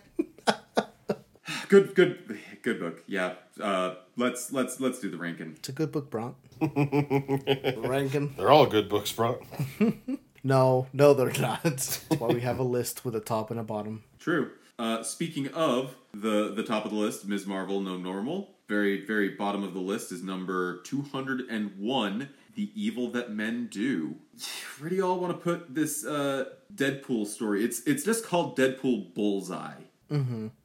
[1.69, 3.03] good, good, good book.
[3.07, 5.55] Yeah, uh, let's let's let's do the ranking.
[5.57, 6.35] it's a good book, Bront.
[7.87, 8.33] Rankin?
[8.35, 9.39] They're all good books, Bront.
[10.43, 11.63] No, no, they're not.
[11.63, 14.03] That's why we have a list with a top and a bottom.
[14.17, 14.51] True.
[14.79, 17.45] Uh, speaking of the the top of the list, Ms.
[17.45, 18.55] Marvel, no normal.
[18.69, 22.29] Very very bottom of the list is number two hundred and one.
[22.55, 24.15] The evil that men do.
[24.79, 27.65] Where do y'all want to put this uh, Deadpool story?
[27.65, 29.81] It's it's just called Deadpool Bullseye.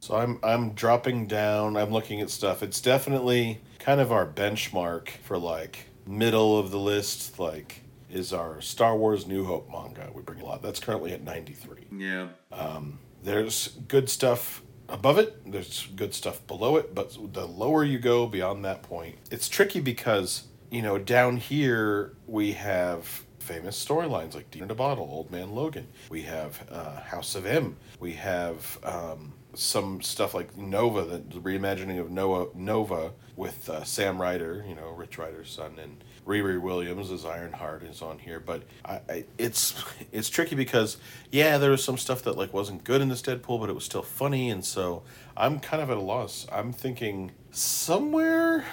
[0.01, 1.76] So I'm I'm dropping down.
[1.76, 2.62] I'm looking at stuff.
[2.62, 7.38] It's definitely kind of our benchmark for like middle of the list.
[7.38, 10.11] Like is our Star Wars New Hope manga.
[10.14, 10.62] We bring a lot.
[10.62, 11.86] That's currently at 93.
[11.97, 12.28] Yeah.
[12.53, 15.51] Um, there's good stuff above it.
[15.51, 16.95] There's good stuff below it.
[16.95, 22.14] But the lower you go beyond that point, it's tricky because you know down here
[22.26, 25.88] we have famous storylines like Demon in a Bottle, Old Man Logan.
[26.09, 27.76] We have uh, House of M.
[27.99, 34.22] We have um, some stuff like Nova, the reimagining of Noah Nova with uh, Sam
[34.22, 38.38] Ryder, you know, Rich Rider's son, and Riri Williams as Ironheart is on here.
[38.38, 39.74] But I, I, it's
[40.12, 40.97] it's tricky because
[41.30, 43.84] yeah, there was some stuff that like wasn't good in this Deadpool, but it was
[43.84, 45.03] still funny, and so
[45.36, 46.47] I'm kind of at a loss.
[46.53, 48.64] I'm thinking somewhere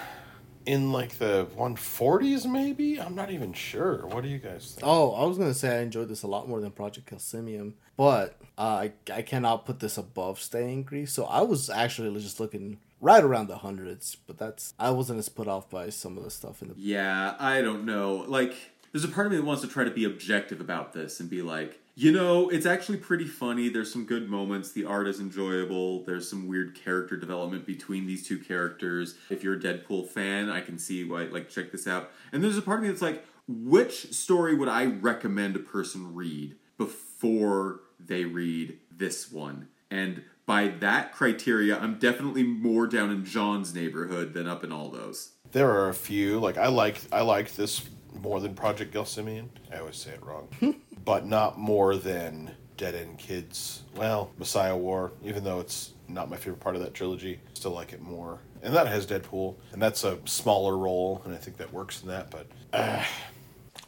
[0.66, 5.12] in like the 140s maybe i'm not even sure what do you guys think Oh,
[5.12, 8.62] I was gonna say I enjoyed this a lot more than Project Calcimium, but uh,
[8.88, 11.06] I I cannot put this above Stay Angry.
[11.06, 15.28] So I was actually just looking right around the hundreds, but that's I wasn't as
[15.28, 16.74] put off by some of the stuff in the.
[16.76, 18.24] Yeah, I don't know.
[18.28, 18.54] Like,
[18.92, 21.30] there's a part of me that wants to try to be objective about this and
[21.30, 23.68] be like, you know, it's actually pretty funny.
[23.68, 24.72] There's some good moments.
[24.72, 26.04] The art is enjoyable.
[26.04, 29.16] There's some weird character development between these two characters.
[29.28, 32.10] If you're a Deadpool fan, I can see why, like, check this out.
[32.32, 36.14] And there's a part of me that's like, which story would I recommend a person
[36.14, 39.68] read before they read this one?
[39.90, 45.32] And by that criteria, I'm definitely more down in John's neighborhood than up in Aldo's.
[45.52, 47.82] there are a few like i like i like this
[48.22, 50.46] more than project gelsimian i always say it wrong
[51.04, 56.36] but not more than dead end kids well messiah war even though it's not my
[56.36, 60.02] favorite part of that trilogy still like it more and that has deadpool and that's
[60.04, 63.04] a smaller role and i think that works in that but uh,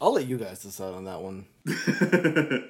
[0.01, 1.45] I'll let you guys decide on that one.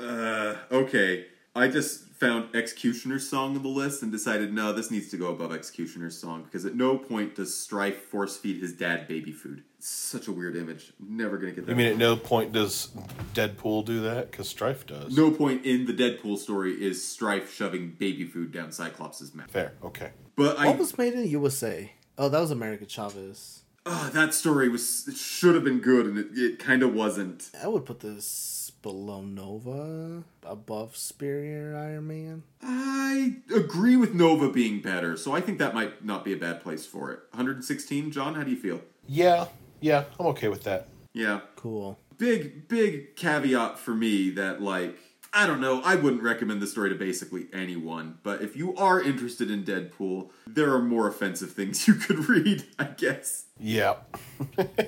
[0.00, 1.26] Uh, okay.
[1.56, 5.28] I just found Executioner's Song on the list and decided no, this needs to go
[5.28, 9.62] above Executioner's Song because at no point does Strife force feed his dad baby food.
[9.78, 10.92] It's such a weird image.
[10.98, 11.72] Never gonna get that.
[11.72, 12.88] i mean at no point does
[13.34, 17.90] deadpool do that because strife does no point in the Deadpool story is Strife shoving
[17.98, 19.50] baby food down Cyclops' mouth.
[19.50, 21.92] fair okay But I What was made in the USA?
[22.16, 23.62] Oh, that was America Chavez.
[23.86, 27.50] oh, that story was should have been good, and it, it kind of wasn't.
[27.62, 28.26] I would put this
[28.82, 32.42] below Nova, above Superior Iron Man.
[32.62, 36.62] I agree with Nova being better, so I think that might not be a bad
[36.62, 37.20] place for it.
[37.30, 38.80] 116, John, how do you feel?
[39.06, 39.46] Yeah,
[39.80, 40.88] yeah, I'm okay with that.
[41.12, 41.40] Yeah.
[41.56, 41.98] Cool.
[42.18, 44.98] Big, big caveat for me that, like,
[45.38, 49.00] I don't know, I wouldn't recommend the story to basically anyone, but if you are
[49.00, 53.44] interested in Deadpool, there are more offensive things you could read, I guess.
[53.60, 53.94] Yeah.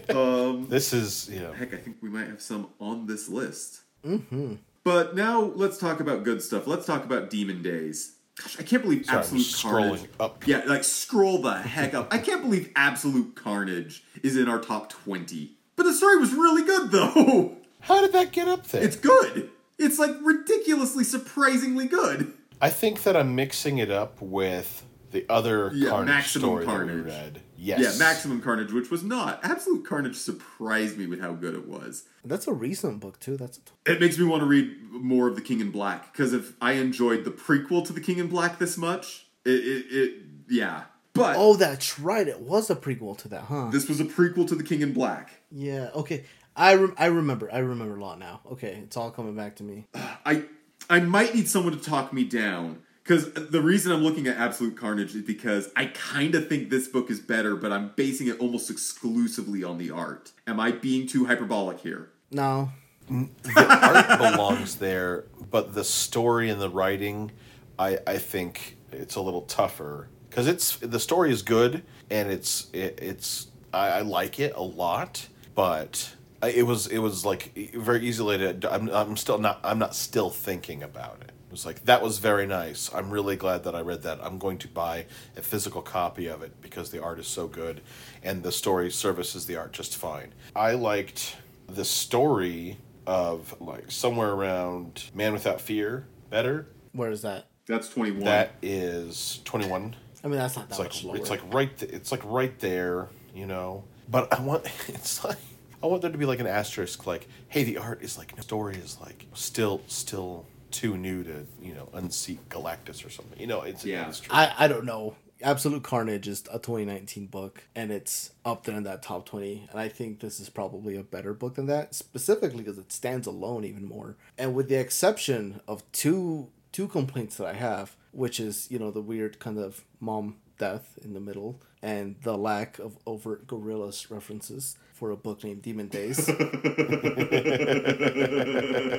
[0.08, 3.82] Um, This is, you know, heck, I think we might have some on this list.
[4.04, 4.54] Mm-hmm.
[4.82, 6.66] But now let's talk about good stuff.
[6.66, 8.16] Let's talk about Demon Days.
[8.42, 10.10] Gosh, I can't believe Sorry, Absolute Carnage.
[10.18, 10.46] up.
[10.48, 12.12] Yeah, like scroll the heck up.
[12.12, 15.52] I can't believe Absolute Carnage is in our top 20.
[15.76, 17.56] But the story was really good, though.
[17.82, 18.82] how did that get up there?
[18.82, 19.50] It's good.
[19.80, 22.32] It's like ridiculously, surprisingly good.
[22.60, 26.70] I think that I'm mixing it up with the other Yeah, Carnage Maximum story that
[26.70, 26.94] Carnage.
[26.96, 27.40] we read.
[27.56, 27.80] Yes.
[27.80, 29.40] Yeah, Maximum Carnage, which was not.
[29.42, 32.04] Absolute Carnage surprised me with how good it was.
[32.24, 33.36] That's a recent book too.
[33.36, 36.54] That's It makes me want to read more of The King in Black because if
[36.60, 40.14] I enjoyed the prequel to The King in Black this much, it, it, it
[40.48, 40.84] yeah.
[41.12, 42.26] But oh, that's right.
[42.28, 43.70] It was a prequel to that, huh?
[43.72, 45.30] this was a prequel to The King in Black.
[45.50, 45.90] yeah.
[45.94, 46.24] Okay.
[46.60, 47.52] I rem- I remember.
[47.52, 48.40] I remember a lot now.
[48.52, 49.86] Okay, it's all coming back to me.
[49.94, 50.44] I
[50.90, 54.76] I might need someone to talk me down because the reason I'm looking at Absolute
[54.76, 58.38] Carnage is because I kind of think this book is better, but I'm basing it
[58.38, 60.32] almost exclusively on the art.
[60.46, 62.10] Am I being too hyperbolic here?
[62.30, 62.70] No.
[63.10, 67.32] Mm, the art belongs there, but the story and the writing,
[67.78, 72.68] I I think it's a little tougher because it's the story is good and it's
[72.74, 77.52] it, it's I, I like it a lot, but I, it was it was like
[77.74, 81.32] very easily to I'm I'm still not I'm not still thinking about it.
[81.48, 82.90] It was like that was very nice.
[82.94, 84.20] I'm really glad that I read that.
[84.22, 87.80] I'm going to buy a physical copy of it because the art is so good,
[88.22, 90.32] and the story services the art just fine.
[90.54, 91.36] I liked
[91.66, 96.68] the story of like somewhere around Man Without Fear better.
[96.92, 97.46] Where is that?
[97.66, 98.24] That's 21.
[98.24, 99.94] That is 21.
[100.22, 101.16] I mean, that's not that It's like lower.
[101.16, 103.84] it's like right th- it's like right there, you know.
[104.08, 105.38] But I want it's like
[105.82, 108.42] I want there to be like an asterisk like hey the art is like the
[108.42, 113.38] story is like still still too new to, you know, unseat Galactus or something.
[113.40, 114.08] You know, it's Yeah.
[114.08, 114.32] it's true.
[114.34, 115.16] I I don't know.
[115.42, 119.68] Absolute Carnage is a 2019 book, and it's up there in that top 20.
[119.70, 123.26] And I think this is probably a better book than that, specifically because it stands
[123.26, 124.16] alone even more.
[124.36, 128.90] And with the exception of two two complaints that I have, which is you know
[128.90, 134.10] the weird kind of mom death in the middle, and the lack of overt gorillas
[134.10, 136.28] references for a book named Demon Days.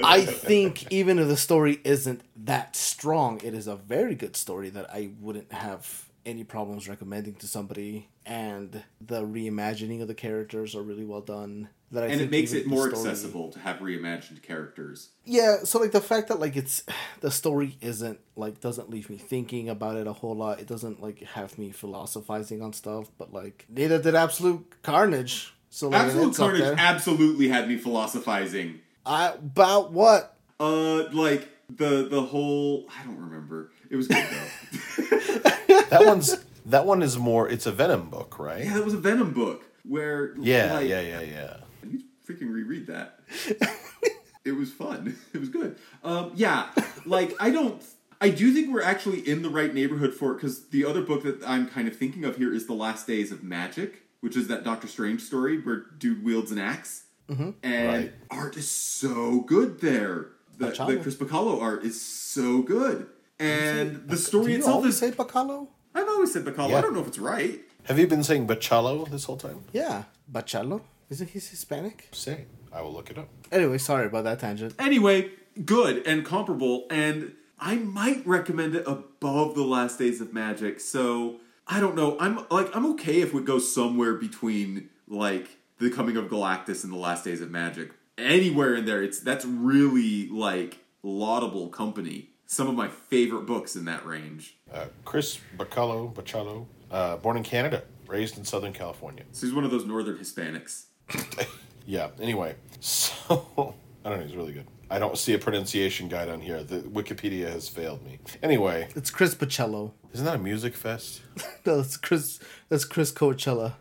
[0.04, 4.70] I think even if the story isn't that strong, it is a very good story
[4.72, 8.10] that I wouldn't have any problems recommending to somebody.
[8.26, 11.70] And the reimagining of the characters are really well done.
[11.92, 15.10] That I and it makes it more story- accessible to have reimagined characters.
[15.26, 16.84] Yeah, so like the fact that like it's
[17.20, 20.60] the story isn't like doesn't leave me thinking about it a whole lot.
[20.62, 25.54] It doesn't like have me philosophizing on stuff, but like neither did Absolute Carnage.
[25.72, 28.82] So like Absolute Carnage absolutely had me philosophizing.
[29.06, 30.36] I, about what?
[30.60, 33.72] Uh, like the the whole I don't remember.
[33.90, 35.50] It was good though.
[35.90, 38.66] that one's that one is more it's a Venom book, right?
[38.66, 41.58] yeah, that was a Venom book where Yeah, like, yeah, yeah, yeah.
[41.82, 43.22] I need to freaking reread that.
[44.46, 45.18] it was fun.
[45.34, 45.78] It was good.
[46.04, 46.68] Um, yeah,
[47.06, 47.82] like I don't.
[48.20, 51.24] I do think we're actually in the right neighborhood for it because the other book
[51.24, 54.48] that I'm kind of thinking of here is The Last Days of Magic, which is
[54.48, 57.52] that Doctor Strange story where dude wields an axe, mm-hmm.
[57.64, 58.14] and Right.
[58.32, 60.28] art is so good there.
[60.58, 63.08] The, the Chris Bacalo art is so good,
[63.40, 65.00] and the story Do you itself always is.
[65.00, 65.68] say Bacalo?
[65.94, 66.70] I've always said Bacalo.
[66.70, 66.78] Yeah.
[66.78, 67.60] I don't know if it's right.
[67.86, 69.66] Have you been saying Bachalo this whole time?
[69.74, 70.82] Yeah, Bachalo.
[71.10, 72.08] Isn't he Hispanic?
[72.14, 73.28] Say, I will look it up.
[73.52, 74.76] Anyway, sorry about that tangent.
[74.80, 75.32] Anyway,
[75.66, 80.80] good and comparable, and I might recommend it above the Last Days of Magic.
[80.80, 81.40] So
[81.72, 82.18] I don't know.
[82.20, 86.92] I'm like I'm okay if it goes somewhere between like the Coming of Galactus and
[86.92, 87.92] the Last Days of Magic.
[88.18, 92.30] Anywhere in there, it's that's really like laudable company.
[92.46, 94.58] Some of my favorite books in that range.
[94.72, 99.24] Uh, Chris Bacalo, Bachalo, uh, born in Canada, raised in Southern California.
[99.32, 100.88] So he's one of those Northern Hispanics.
[101.86, 102.10] Yeah.
[102.22, 104.26] Anyway, so I don't know.
[104.26, 104.68] He's really good.
[104.92, 106.64] I don't see a pronunciation guide on here.
[106.64, 108.20] The Wikipedia has failed me.
[108.44, 109.94] Anyway, It's Chris Pacello.
[110.14, 111.22] isn't that a music fest?
[111.66, 112.40] No, that's Chris.
[112.70, 113.74] That's Chris Coachella.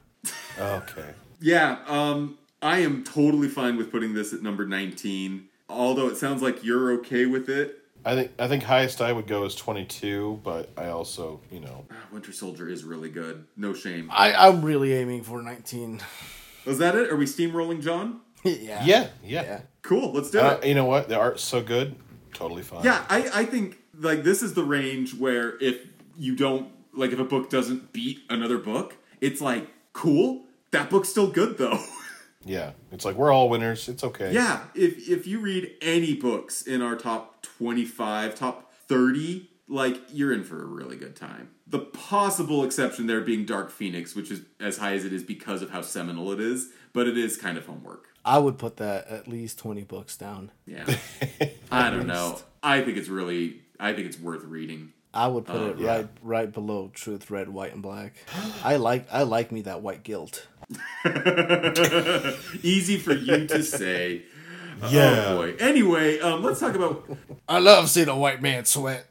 [0.58, 1.10] Okay.
[1.40, 5.48] Yeah, um, I am totally fine with putting this at number 19.
[5.68, 7.78] Although it sounds like you're okay with it.
[8.04, 11.60] I think I think highest I would go is twenty two, but I also you
[11.60, 13.46] know Ah, Winter Soldier is really good.
[13.56, 14.10] No shame.
[14.12, 16.00] I, I'm really aiming for 19.
[16.66, 17.10] Was that it?
[17.10, 18.20] Are we steamrolling, John?
[18.44, 18.84] yeah.
[18.84, 19.42] yeah yeah.
[19.42, 19.60] Yeah.
[19.82, 20.12] Cool.
[20.12, 20.68] Let's do Uh, it.
[20.68, 21.08] you know what?
[21.08, 21.96] The art's so good,
[22.34, 22.84] totally fine.
[22.84, 25.86] Yeah, I, I think like this is the range where if
[26.18, 30.44] you don't like if a book doesn't beat another book, it's like cool.
[30.72, 31.82] That book's still good though.
[32.44, 32.72] yeah.
[32.92, 33.88] It's like we're all winners.
[33.88, 34.32] It's okay.
[34.32, 40.00] yeah, if if you read any books in our top twenty five, top thirty, like
[40.12, 41.50] you're in for a really good time.
[41.66, 45.62] The possible exception there being Dark Phoenix, which is as high as it is because
[45.62, 48.08] of how seminal it is, but it is kind of homework.
[48.24, 50.50] I would put that at least 20 books down.
[50.66, 50.84] Yeah.
[51.72, 52.38] I don't know.
[52.62, 54.92] I think it's really I think it's worth reading.
[55.12, 55.88] I would put Oh, it yeah.
[55.96, 58.14] right right below Truth, Red, White, and Black.
[58.62, 60.46] I like I like me that white guilt.
[62.62, 64.22] Easy for you to say.
[64.88, 65.24] Yeah.
[65.28, 65.54] Oh boy.
[65.58, 67.04] Anyway, um, let's talk about.
[67.48, 69.06] I love seeing a white man sweat.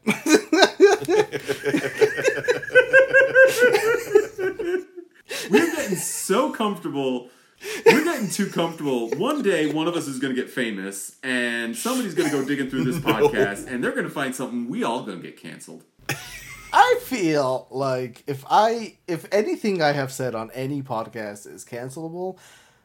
[5.49, 7.29] We're getting so comfortable.
[7.85, 9.09] We're getting too comfortable.
[9.11, 12.45] One day, one of us is going to get famous, and somebody's going to go
[12.45, 14.69] digging through this podcast, and they're going to find something.
[14.69, 15.83] We all going to get canceled.
[16.71, 22.37] I feel like if I if anything I have said on any podcast is cancelable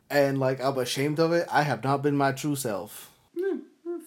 [0.09, 3.11] and like I'm ashamed of it, I have not been my true self.
[3.35, 3.57] Yeah,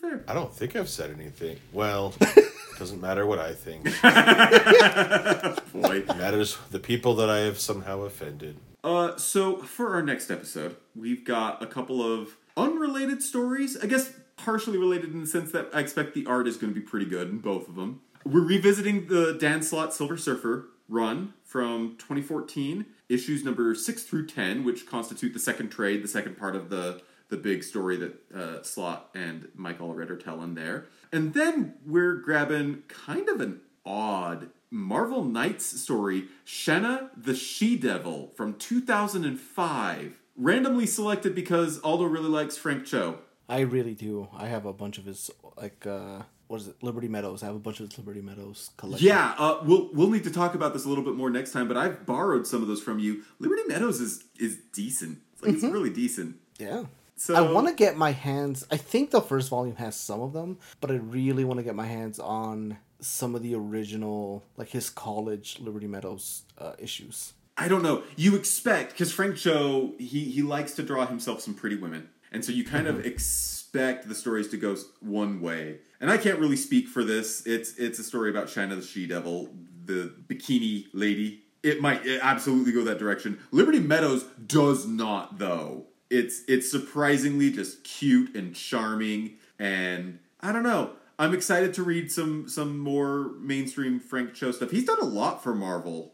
[0.01, 0.23] fair.
[0.27, 1.59] I don't think I've said anything.
[1.73, 2.13] Well,
[2.79, 3.83] doesn't matter what I think.
[5.73, 5.97] Boy.
[5.97, 8.57] It matters the people that I have somehow offended.
[8.87, 13.75] Uh, so for our next episode, we've got a couple of unrelated stories.
[13.83, 16.79] I guess partially related in the sense that I expect the art is going to
[16.79, 17.99] be pretty good in both of them.
[18.23, 24.63] We're revisiting the Dan Slott Silver Surfer run from 2014, issues number six through ten,
[24.63, 28.63] which constitute the second trade, the second part of the the big story that uh,
[28.63, 30.85] Slott and Mike Allred are telling there.
[31.11, 38.33] And then we're grabbing kind of an odd Marvel Knights story, Shanna the She Devil
[38.35, 40.19] from 2005.
[40.35, 43.19] Randomly selected because Aldo really likes Frank Cho.
[43.49, 44.27] I really do.
[44.35, 46.81] I have a bunch of his like uh what is it?
[46.81, 47.43] Liberty Meadows.
[47.43, 49.07] I have a bunch of his Liberty Meadows collection.
[49.07, 51.67] Yeah, uh, we'll we'll need to talk about this a little bit more next time.
[51.67, 53.23] But I've borrowed some of those from you.
[53.39, 55.19] Liberty Meadows is is decent.
[55.33, 56.37] It's like it's really decent.
[56.57, 56.85] Yeah.
[57.15, 58.65] So I want to get my hands.
[58.69, 61.75] I think the first volume has some of them, but I really want to get
[61.75, 67.33] my hands on some of the original, like his college Liberty Meadows uh, issues.
[67.57, 68.03] I don't know.
[68.15, 72.45] You expect because Frank Cho he he likes to draw himself some pretty women, and
[72.45, 75.79] so you kind of expect the stories to go one way.
[75.99, 77.45] And I can't really speak for this.
[77.47, 79.49] It's it's a story about Shanna the She Devil,
[79.85, 81.41] the bikini lady.
[81.63, 83.39] It might it absolutely go that direction.
[83.51, 85.85] Liberty Meadows does not though.
[86.11, 90.91] It's it's surprisingly just cute and charming, and I don't know.
[91.19, 94.71] I'm excited to read some some more mainstream Frank Cho stuff.
[94.71, 96.13] He's done a lot for Marvel.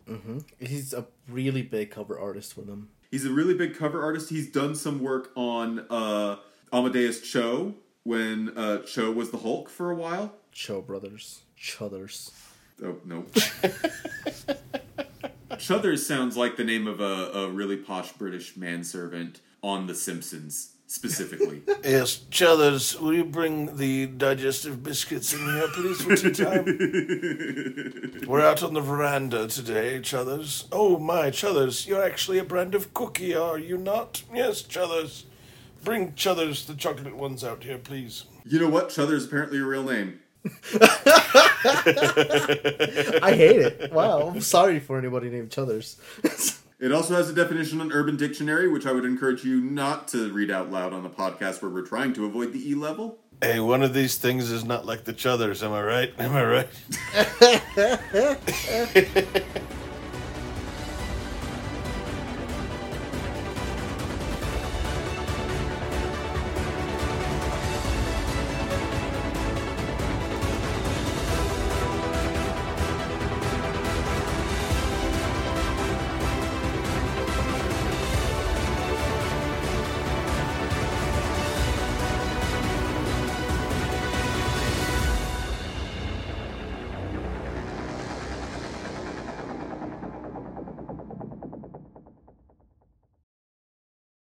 [0.60, 2.90] He's a really big cover artist for them.
[3.12, 4.30] He's a really big cover artist.
[4.30, 6.38] He's done some work on uh,
[6.72, 10.34] Amadeus Cho when uh, Cho was the Hulk for a while.
[10.52, 11.42] Cho Brothers.
[11.60, 12.32] Chuthers.
[12.84, 13.24] Oh no.
[15.52, 20.73] Chuthers sounds like the name of a, a really posh British manservant on The Simpsons,
[20.88, 21.62] specifically.
[21.84, 26.64] Yes, Chuthers, will you bring the digestive biscuits in here, please, for tea time?
[28.28, 30.66] We're out on the veranda today, Chuthers.
[30.72, 34.24] Oh, my, Chuthers, you're actually a brand of cookie, are you not?
[34.34, 35.24] Yes, Chuthers.
[35.84, 38.24] Bring Chuthers, the chocolate ones, out here, please.
[38.46, 38.88] you know what?
[38.88, 40.20] Chuthers apparently a real name.
[43.22, 43.92] I hate it.
[43.92, 44.30] Wow.
[44.34, 45.98] I'm sorry for anybody named Chuthers.
[46.84, 50.30] It also has a definition on Urban Dictionary, which I would encourage you not to
[50.34, 53.20] read out loud on the podcast where we're trying to avoid the E level.
[53.42, 56.14] Hey, one of these things is not like the Chuthers, am I right?
[56.20, 56.68] Am I right?